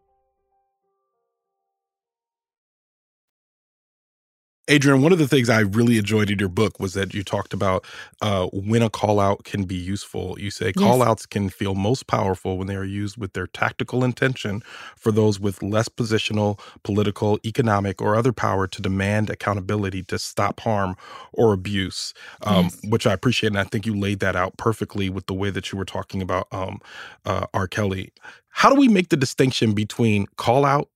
Adrienne, 4.69 5.03
one 5.03 5.11
of 5.11 5.19
the 5.19 5.27
things 5.27 5.47
I 5.47 5.59
really 5.59 5.99
enjoyed 5.99 6.31
in 6.31 6.39
your 6.39 6.49
book 6.49 6.79
was 6.79 6.95
that 6.95 7.13
you 7.13 7.23
talked 7.23 7.53
about 7.53 7.85
uh, 8.21 8.47
when 8.47 8.81
a 8.81 8.89
call 8.89 9.19
out 9.19 9.43
can 9.43 9.65
be 9.65 9.75
useful. 9.75 10.39
You 10.39 10.49
say 10.49 10.73
call 10.73 11.03
outs 11.03 11.27
can 11.27 11.49
feel 11.49 11.75
most 11.75 12.07
powerful 12.07 12.57
when 12.57 12.65
they 12.65 12.75
are 12.75 12.83
used 12.83 13.15
with 13.15 13.33
their 13.33 13.45
tactical 13.45 14.03
intention 14.03 14.63
for 14.95 15.11
those 15.11 15.39
with 15.39 15.61
less 15.61 15.87
positional, 15.87 16.59
political, 16.83 17.39
economic, 17.45 18.01
or 18.01 18.15
other 18.15 18.33
power 18.33 18.65
to 18.65 18.81
demand 18.81 19.29
accountability 19.29 20.01
to 20.03 20.17
stop 20.17 20.59
harm 20.61 20.95
or 21.31 21.53
abuse, 21.53 22.15
um, 22.41 22.65
yes. 22.65 22.79
which 22.89 23.05
I 23.05 23.13
appreciate. 23.13 23.49
And 23.49 23.59
I 23.59 23.65
think 23.65 23.85
you 23.85 23.95
laid 23.95 24.19
that 24.21 24.35
out 24.35 24.57
perfectly 24.57 25.09
with 25.09 25.27
the 25.27 25.35
way 25.35 25.51
that 25.51 25.71
you 25.71 25.77
were 25.77 25.85
talking 25.85 26.23
about 26.23 26.47
um, 26.51 26.79
uh, 27.23 27.45
R. 27.53 27.67
Kelly. 27.67 28.11
How 28.49 28.69
do 28.69 28.79
we 28.79 28.87
make 28.87 29.09
the 29.09 29.17
distinction 29.17 29.73
between 29.73 30.25
call 30.37 30.65
out 30.65 30.89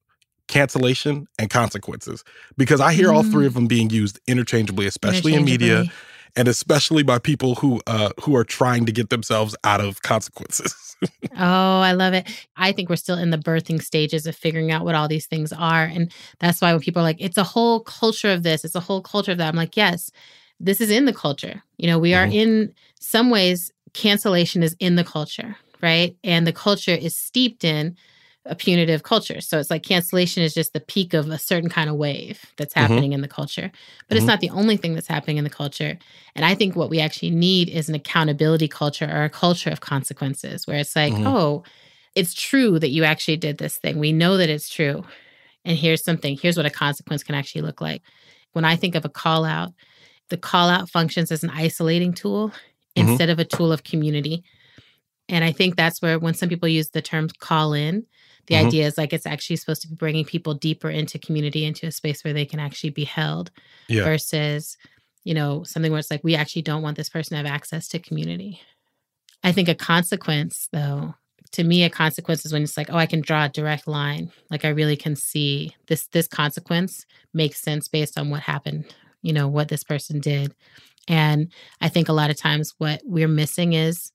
cancellation 0.49 1.27
and 1.37 1.49
consequences 1.49 2.25
because 2.57 2.81
I 2.81 2.93
hear 2.93 3.07
mm. 3.07 3.15
all 3.15 3.23
three 3.23 3.45
of 3.45 3.53
mm. 3.53 3.55
them 3.55 3.67
being 3.67 3.89
used 3.89 4.19
interchangeably, 4.27 4.85
especially 4.85 5.33
in 5.33 5.45
media 5.45 5.85
and 6.35 6.47
especially 6.47 7.03
by 7.03 7.19
people 7.19 7.55
who 7.55 7.81
uh, 7.87 8.09
who 8.21 8.35
are 8.35 8.43
trying 8.43 8.85
to 8.85 8.91
get 8.91 9.09
themselves 9.09 9.55
out 9.63 9.81
of 9.81 10.01
consequences. 10.01 10.95
oh, 11.37 11.79
I 11.79 11.93
love 11.93 12.13
it. 12.13 12.27
I 12.57 12.71
think 12.71 12.89
we're 12.89 12.97
still 12.97 13.17
in 13.17 13.29
the 13.29 13.37
birthing 13.37 13.81
stages 13.81 14.27
of 14.27 14.35
figuring 14.35 14.71
out 14.71 14.85
what 14.85 14.95
all 14.95 15.07
these 15.07 15.27
things 15.27 15.53
are, 15.53 15.83
and 15.83 16.11
that's 16.39 16.61
why 16.61 16.71
when 16.71 16.81
people 16.81 17.01
are 17.01 17.03
like, 17.03 17.21
"It's 17.21 17.37
a 17.37 17.43
whole 17.43 17.79
culture 17.79 18.31
of 18.31 18.43
this," 18.43 18.65
it's 18.65 18.75
a 18.75 18.79
whole 18.79 19.01
culture 19.01 19.31
of 19.31 19.37
that. 19.37 19.49
I'm 19.49 19.55
like, 19.55 19.77
yes, 19.77 20.11
this 20.59 20.81
is 20.81 20.89
in 20.89 21.05
the 21.05 21.13
culture. 21.13 21.63
You 21.77 21.87
know, 21.87 21.99
we 21.99 22.13
are 22.13 22.25
mm-hmm. 22.25 22.33
in 22.33 22.73
some 22.99 23.29
ways 23.29 23.71
cancellation 23.93 24.61
is 24.61 24.75
in 24.79 24.95
the 24.95 25.03
culture, 25.03 25.55
right? 25.81 26.15
And 26.23 26.45
the 26.45 26.53
culture 26.53 26.91
is 26.91 27.15
steeped 27.15 27.63
in 27.63 27.95
a 28.45 28.55
punitive 28.55 29.03
culture. 29.03 29.41
So 29.41 29.59
it's 29.59 29.69
like 29.69 29.83
cancellation 29.83 30.43
is 30.43 30.53
just 30.53 30.73
the 30.73 30.79
peak 30.79 31.13
of 31.13 31.29
a 31.29 31.37
certain 31.37 31.69
kind 31.69 31.89
of 31.89 31.95
wave 31.95 32.45
that's 32.57 32.73
mm-hmm. 32.73 32.81
happening 32.81 33.03
mm-hmm. 33.11 33.15
in 33.15 33.21
the 33.21 33.27
culture. 33.27 33.69
But 34.07 34.15
mm-hmm. 34.15 34.17
it's 34.17 34.25
not 34.25 34.39
the 34.39 34.49
only 34.49 34.77
thing 34.77 34.93
that's 34.93 35.07
happening 35.07 35.37
in 35.37 35.43
the 35.43 35.49
culture. 35.49 35.97
And 36.35 36.45
I 36.45 36.55
think 36.55 36.75
what 36.75 36.89
we 36.89 36.99
actually 36.99 37.31
need 37.31 37.69
is 37.69 37.89
an 37.89 37.95
accountability 37.95 38.67
culture 38.67 39.09
or 39.11 39.23
a 39.23 39.29
culture 39.29 39.69
of 39.69 39.81
consequences 39.81 40.65
where 40.65 40.77
it's 40.77 40.95
like, 40.95 41.13
mm-hmm. 41.13 41.27
oh, 41.27 41.63
it's 42.15 42.33
true 42.33 42.79
that 42.79 42.89
you 42.89 43.03
actually 43.03 43.37
did 43.37 43.57
this 43.57 43.77
thing. 43.77 43.99
We 43.99 44.13
know 44.13 44.37
that 44.37 44.49
it's 44.49 44.69
true. 44.69 45.03
And 45.65 45.77
here's 45.77 46.03
something, 46.03 46.37
here's 46.37 46.57
what 46.57 46.65
a 46.65 46.71
consequence 46.71 47.23
can 47.23 47.35
actually 47.35 47.61
look 47.61 47.81
like. 47.81 48.01
When 48.53 48.65
I 48.65 48.75
think 48.75 48.95
of 48.95 49.05
a 49.05 49.09
call 49.09 49.45
out, 49.45 49.73
the 50.29 50.37
call 50.37 50.69
out 50.69 50.89
functions 50.89 51.31
as 51.31 51.43
an 51.43 51.49
isolating 51.49 52.13
tool 52.13 52.49
mm-hmm. 52.49 53.09
instead 53.09 53.29
of 53.29 53.39
a 53.39 53.45
tool 53.45 53.71
of 53.71 53.83
community. 53.83 54.43
And 55.27 55.43
I 55.43 55.51
think 55.51 55.75
that's 55.75 56.01
where 56.01 56.17
when 56.17 56.33
some 56.33 56.49
people 56.49 56.69
use 56.69 56.89
the 56.89 57.01
term 57.01 57.29
call 57.39 57.73
in, 57.73 58.05
the 58.47 58.55
mm-hmm. 58.55 58.67
idea 58.67 58.87
is 58.87 58.97
like 58.97 59.13
it's 59.13 59.25
actually 59.25 59.55
supposed 59.57 59.81
to 59.83 59.87
be 59.87 59.95
bringing 59.95 60.25
people 60.25 60.53
deeper 60.53 60.89
into 60.89 61.19
community, 61.19 61.65
into 61.65 61.87
a 61.87 61.91
space 61.91 62.23
where 62.23 62.33
they 62.33 62.45
can 62.45 62.59
actually 62.59 62.89
be 62.89 63.05
held 63.05 63.51
yeah. 63.87 64.03
versus, 64.03 64.77
you 65.23 65.33
know, 65.33 65.63
something 65.63 65.91
where 65.91 65.99
it's 65.99 66.11
like, 66.11 66.23
we 66.23 66.35
actually 66.35 66.61
don't 66.61 66.81
want 66.81 66.97
this 66.97 67.09
person 67.09 67.31
to 67.31 67.37
have 67.37 67.53
access 67.53 67.87
to 67.89 67.99
community. 67.99 68.61
I 69.43 69.51
think 69.51 69.69
a 69.69 69.75
consequence, 69.75 70.67
though, 70.71 71.15
to 71.51 71.63
me, 71.63 71.83
a 71.83 71.89
consequence 71.89 72.45
is 72.45 72.53
when 72.53 72.63
it's 72.63 72.77
like, 72.77 72.91
oh, 72.91 72.97
I 72.97 73.05
can 73.05 73.21
draw 73.21 73.45
a 73.45 73.49
direct 73.49 73.87
line. 73.87 74.31
Like 74.51 74.65
I 74.65 74.69
really 74.69 74.97
can 74.97 75.15
see 75.15 75.75
this 75.87 76.07
this 76.07 76.27
consequence 76.27 77.05
makes 77.33 77.59
sense 77.59 77.87
based 77.87 78.17
on 78.17 78.29
what 78.29 78.41
happened, 78.41 78.93
you 79.21 79.33
know, 79.33 79.47
what 79.47 79.69
this 79.69 79.83
person 79.83 80.19
did. 80.19 80.53
And 81.07 81.51
I 81.81 81.89
think 81.89 82.07
a 82.07 82.13
lot 82.13 82.29
of 82.29 82.37
times 82.37 82.75
what 82.77 83.01
we're 83.03 83.27
missing 83.27 83.73
is 83.73 84.11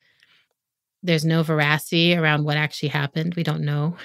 there's 1.05 1.25
no 1.25 1.45
veracity 1.45 2.17
around 2.17 2.45
what 2.45 2.57
actually 2.57 2.89
happened. 2.89 3.35
We 3.37 3.45
don't 3.45 3.63
know 3.63 3.97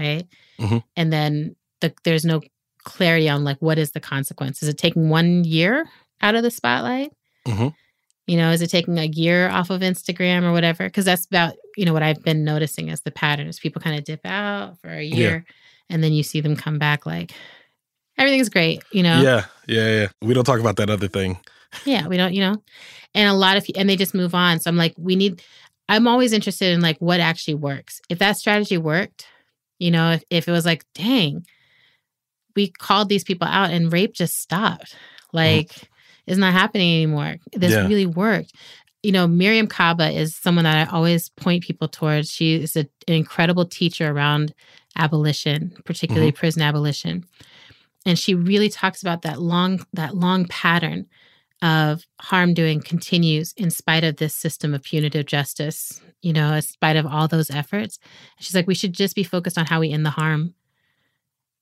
right? 0.00 0.26
Mm-hmm. 0.58 0.78
And 0.96 1.12
then 1.12 1.56
the, 1.80 1.92
there's 2.04 2.24
no 2.24 2.40
clarity 2.84 3.28
on 3.28 3.44
like 3.44 3.58
what 3.58 3.78
is 3.78 3.92
the 3.92 4.00
consequence. 4.00 4.62
Is 4.62 4.68
it 4.68 4.78
taking 4.78 5.08
one 5.08 5.44
year 5.44 5.86
out 6.20 6.34
of 6.34 6.42
the 6.42 6.50
spotlight? 6.50 7.12
Mm-hmm. 7.46 7.68
You 8.26 8.36
know, 8.36 8.50
is 8.50 8.62
it 8.62 8.70
taking 8.70 8.98
a 8.98 9.06
year 9.06 9.48
off 9.48 9.70
of 9.70 9.80
Instagram 9.80 10.44
or 10.44 10.52
whatever? 10.52 10.84
Because 10.84 11.04
that's 11.04 11.26
about, 11.26 11.54
you 11.76 11.84
know, 11.84 11.92
what 11.92 12.02
I've 12.02 12.22
been 12.22 12.44
noticing 12.44 12.90
as 12.90 13.00
the 13.00 13.10
pattern 13.10 13.48
is 13.48 13.58
people 13.58 13.82
kind 13.82 13.98
of 13.98 14.04
dip 14.04 14.20
out 14.24 14.78
for 14.80 14.88
a 14.88 15.02
year 15.02 15.44
and 15.88 16.04
then 16.04 16.12
you 16.12 16.22
see 16.22 16.40
them 16.40 16.54
come 16.54 16.78
back 16.78 17.06
like 17.06 17.32
everything's 18.18 18.48
great, 18.48 18.84
you 18.92 19.02
know? 19.02 19.20
Yeah, 19.20 19.46
yeah, 19.66 20.00
yeah. 20.00 20.08
We 20.22 20.34
don't 20.34 20.44
talk 20.44 20.60
about 20.60 20.76
that 20.76 20.90
other 20.90 21.08
thing. 21.08 21.40
Yeah, 21.84 22.06
we 22.06 22.16
don't, 22.16 22.32
you 22.32 22.40
know? 22.40 22.62
And 23.14 23.28
a 23.28 23.34
lot 23.34 23.56
of, 23.56 23.66
and 23.74 23.88
they 23.88 23.96
just 23.96 24.14
move 24.14 24.34
on. 24.34 24.60
So 24.60 24.68
I'm 24.68 24.76
like, 24.76 24.94
we 24.96 25.16
need, 25.16 25.42
I'm 25.90 26.06
always 26.06 26.32
interested 26.32 26.72
in 26.72 26.80
like 26.80 26.98
what 26.98 27.18
actually 27.18 27.54
works. 27.54 28.00
If 28.08 28.20
that 28.20 28.36
strategy 28.36 28.78
worked, 28.78 29.26
you 29.80 29.90
know, 29.90 30.12
if, 30.12 30.24
if 30.30 30.46
it 30.46 30.52
was 30.52 30.64
like, 30.64 30.84
dang, 30.94 31.44
we 32.54 32.68
called 32.68 33.08
these 33.08 33.24
people 33.24 33.48
out 33.48 33.70
and 33.70 33.92
rape 33.92 34.14
just 34.14 34.40
stopped. 34.40 34.94
Like, 35.32 35.68
mm. 35.68 35.84
it's 36.28 36.38
not 36.38 36.52
happening 36.52 36.94
anymore. 36.94 37.38
This 37.52 37.72
yeah. 37.72 37.88
really 37.88 38.06
worked. 38.06 38.52
You 39.02 39.10
know, 39.10 39.26
Mariame 39.26 39.68
Kaba 39.68 40.10
is 40.10 40.36
someone 40.36 40.62
that 40.62 40.88
I 40.88 40.92
always 40.92 41.28
point 41.30 41.64
people 41.64 41.88
towards. 41.88 42.30
She 42.30 42.54
is 42.62 42.76
a, 42.76 42.86
an 43.08 43.14
incredible 43.14 43.64
teacher 43.64 44.08
around 44.12 44.54
abolition, 44.96 45.76
particularly 45.84 46.30
mm-hmm. 46.30 46.38
prison 46.38 46.62
abolition. 46.62 47.24
And 48.06 48.16
she 48.16 48.36
really 48.36 48.68
talks 48.68 49.02
about 49.02 49.22
that 49.22 49.40
long, 49.40 49.84
that 49.94 50.14
long 50.14 50.46
pattern 50.46 51.06
of 51.62 52.06
harm 52.20 52.54
doing 52.54 52.80
continues 52.80 53.52
in 53.56 53.70
spite 53.70 54.04
of 54.04 54.16
this 54.16 54.34
system 54.34 54.74
of 54.74 54.82
punitive 54.82 55.26
justice, 55.26 56.00
you 56.22 56.32
know, 56.32 56.54
in 56.54 56.62
spite 56.62 56.96
of 56.96 57.06
all 57.06 57.28
those 57.28 57.50
efforts. 57.50 57.98
She's 58.38 58.54
like, 58.54 58.66
we 58.66 58.74
should 58.74 58.94
just 58.94 59.14
be 59.14 59.24
focused 59.24 59.58
on 59.58 59.66
how 59.66 59.80
we 59.80 59.92
end 59.92 60.06
the 60.06 60.10
harm. 60.10 60.54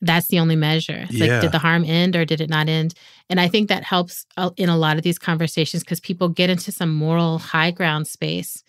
That's 0.00 0.28
the 0.28 0.38
only 0.38 0.54
measure. 0.54 1.06
It's 1.08 1.14
yeah. 1.14 1.26
like, 1.26 1.40
did 1.42 1.52
the 1.52 1.58
harm 1.58 1.84
end 1.84 2.14
or 2.14 2.24
did 2.24 2.40
it 2.40 2.48
not 2.48 2.68
end? 2.68 2.94
And 3.28 3.40
I 3.40 3.48
think 3.48 3.68
that 3.68 3.82
helps 3.82 4.26
in 4.56 4.68
a 4.68 4.76
lot 4.76 4.96
of 4.96 5.02
these 5.02 5.18
conversations 5.18 5.82
because 5.82 5.98
people 5.98 6.28
get 6.28 6.50
into 6.50 6.70
some 6.70 6.94
moral 6.94 7.38
high 7.38 7.72
ground 7.72 8.06
space. 8.06 8.62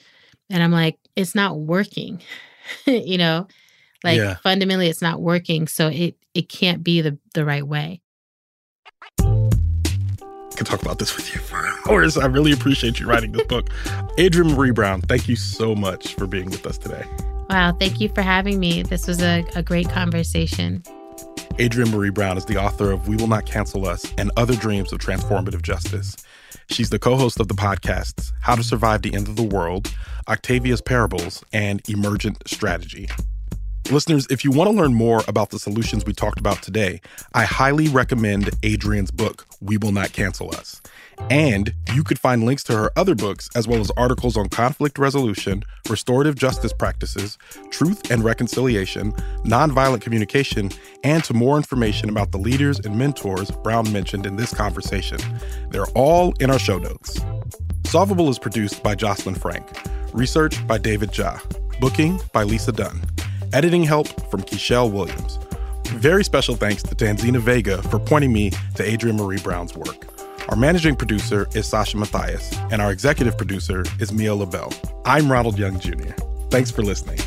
And 0.50 0.64
I'm 0.64 0.72
like, 0.72 0.98
it's 1.16 1.36
not 1.36 1.60
working, 1.60 2.24
you 2.88 3.20
know? 3.20 3.48
Like 4.04 4.18
yeah. 4.18 4.38
fundamentally 4.38 4.88
it's 4.88 5.02
not 5.02 5.22
working. 5.22 5.68
So 5.68 5.90
it 5.90 6.16
it 6.34 6.50
can't 6.50 6.84
be 6.84 7.02
the, 7.02 7.20
the 7.34 7.46
right 7.46 7.68
way 7.68 8.02
could 10.60 10.68
talk 10.68 10.82
about 10.82 11.00
this 11.00 11.16
with 11.16 11.34
you 11.34 11.40
for 11.40 11.66
hours. 11.88 12.18
I 12.18 12.26
really 12.26 12.52
appreciate 12.52 13.00
you 13.00 13.08
writing 13.08 13.32
this 13.32 13.48
book. 13.48 13.70
Adrienne 14.20 14.54
Maree 14.54 14.76
Brown, 14.76 15.00
thank 15.02 15.30
you 15.30 15.38
so 15.38 15.74
much 15.74 16.16
for 16.16 16.28
being 16.28 16.50
with 16.50 16.66
us 16.68 16.78
today. 16.78 17.06
Wow, 17.50 17.72
thank 17.80 18.02
you 18.02 18.10
for 18.10 18.22
having 18.22 18.60
me. 18.60 18.84
This 18.84 19.08
was 19.08 19.22
a, 19.22 19.46
a 19.56 19.64
great 19.64 19.90
conversation. 19.90 20.84
Adrienne 21.60 21.88
Maree 21.88 22.14
Brown 22.14 22.38
is 22.38 22.46
the 22.46 22.58
author 22.58 22.92
of 22.92 23.08
We 23.08 23.16
Will 23.16 23.28
Not 23.28 23.46
Cancel 23.46 23.88
Us 23.88 24.06
and 24.18 24.32
Other 24.36 24.56
Dreams 24.56 24.92
of 24.92 25.00
Transformative 25.00 25.62
Justice. 25.62 26.18
She's 26.70 26.90
the 26.90 27.00
co 27.00 27.16
host 27.16 27.40
of 27.40 27.48
the 27.48 27.54
podcasts 27.54 28.34
How 28.42 28.56
to 28.56 28.64
Survive 28.64 29.02
the 29.02 29.14
End 29.14 29.30
of 29.30 29.38
the 29.38 29.44
World, 29.44 29.96
Octavia's 30.28 30.82
Parables, 30.82 31.42
and 31.54 31.82
Emergent 31.90 32.44
Strategy. 32.48 33.08
Listeners, 33.92 34.28
if 34.30 34.44
you 34.44 34.52
want 34.52 34.70
to 34.70 34.76
learn 34.78 34.94
more 34.94 35.24
about 35.28 35.50
the 35.50 35.58
solutions 35.58 36.06
we 36.06 36.14
talked 36.14 36.40
about 36.40 36.62
today, 36.62 37.02
I 37.34 37.44
highly 37.44 37.88
recommend 37.88 38.46
Adrienne's 38.64 39.10
book, 39.10 39.48
We 39.62 39.78
Will 39.78 39.92
Not 39.92 40.14
Cancel 40.14 40.54
Us. 40.54 40.80
And 41.32 41.74
you 41.96 42.04
could 42.04 42.20
find 42.20 42.44
links 42.44 42.64
to 42.66 42.78
her 42.78 42.92
other 42.96 43.16
books, 43.16 43.50
as 43.56 43.68
well 43.68 43.82
as 43.82 43.90
articles 43.98 44.38
on 44.38 44.48
conflict 44.50 45.00
resolution, 45.00 45.64
restorative 45.90 46.36
justice 46.36 46.72
practices, 46.72 47.40
truth 47.72 48.12
and 48.12 48.24
reconciliation, 48.24 49.12
nonviolent 49.44 50.02
communication, 50.02 50.70
and 51.04 51.24
to 51.24 51.34
more 51.34 51.58
information 51.58 52.10
about 52.10 52.32
the 52.32 52.38
leaders 52.38 52.80
and 52.82 52.96
mentors 52.96 53.50
Brown 53.50 53.92
mentioned 53.92 54.28
in 54.28 54.36
this 54.36 54.54
conversation. 54.54 55.18
They're 55.72 55.90
all 55.96 56.34
in 56.40 56.52
our 56.52 56.60
show 56.60 56.78
notes. 56.78 57.20
Solvable 57.86 58.30
is 58.30 58.38
produced 58.38 58.84
by 58.84 58.94
Jocelyn 58.94 59.34
Frank, 59.34 59.68
research 60.14 60.66
by 60.68 60.78
David 60.78 61.10
Jha, 61.10 61.40
booking 61.80 62.22
by 62.34 62.44
Lisa 62.44 62.72
Dunn. 62.72 63.02
Editing 63.52 63.84
help 63.84 64.08
from 64.30 64.42
Kishelle 64.44 64.92
Williams. 64.92 65.40
Very 65.88 66.24
special 66.24 66.56
thanks 66.56 66.84
to 66.84 66.94
Tanzina 66.94 67.40
Vega 67.40 67.82
for 67.84 67.98
pointing 68.00 68.32
me 68.32 68.52
to 68.76 68.88
Adrienne 68.88 69.18
Maree 69.18 69.44
Brown's 69.44 69.76
work. 69.76 70.08
Our 70.50 70.56
managing 70.56 70.96
producer 70.96 71.48
is 71.56 71.68
Sasha 71.68 71.98
Matthias, 71.98 72.56
and 72.72 72.82
our 72.82 72.92
executive 72.92 73.38
producer 73.38 73.84
is 74.00 74.12
Mia 74.12 74.34
Lobel. 74.36 74.72
I'm 75.06 75.32
Ronald 75.32 75.58
Young 75.58 75.80
Jr. 75.80 76.12
Thanks 76.50 76.70
for 76.70 76.84
listening. 76.84 77.20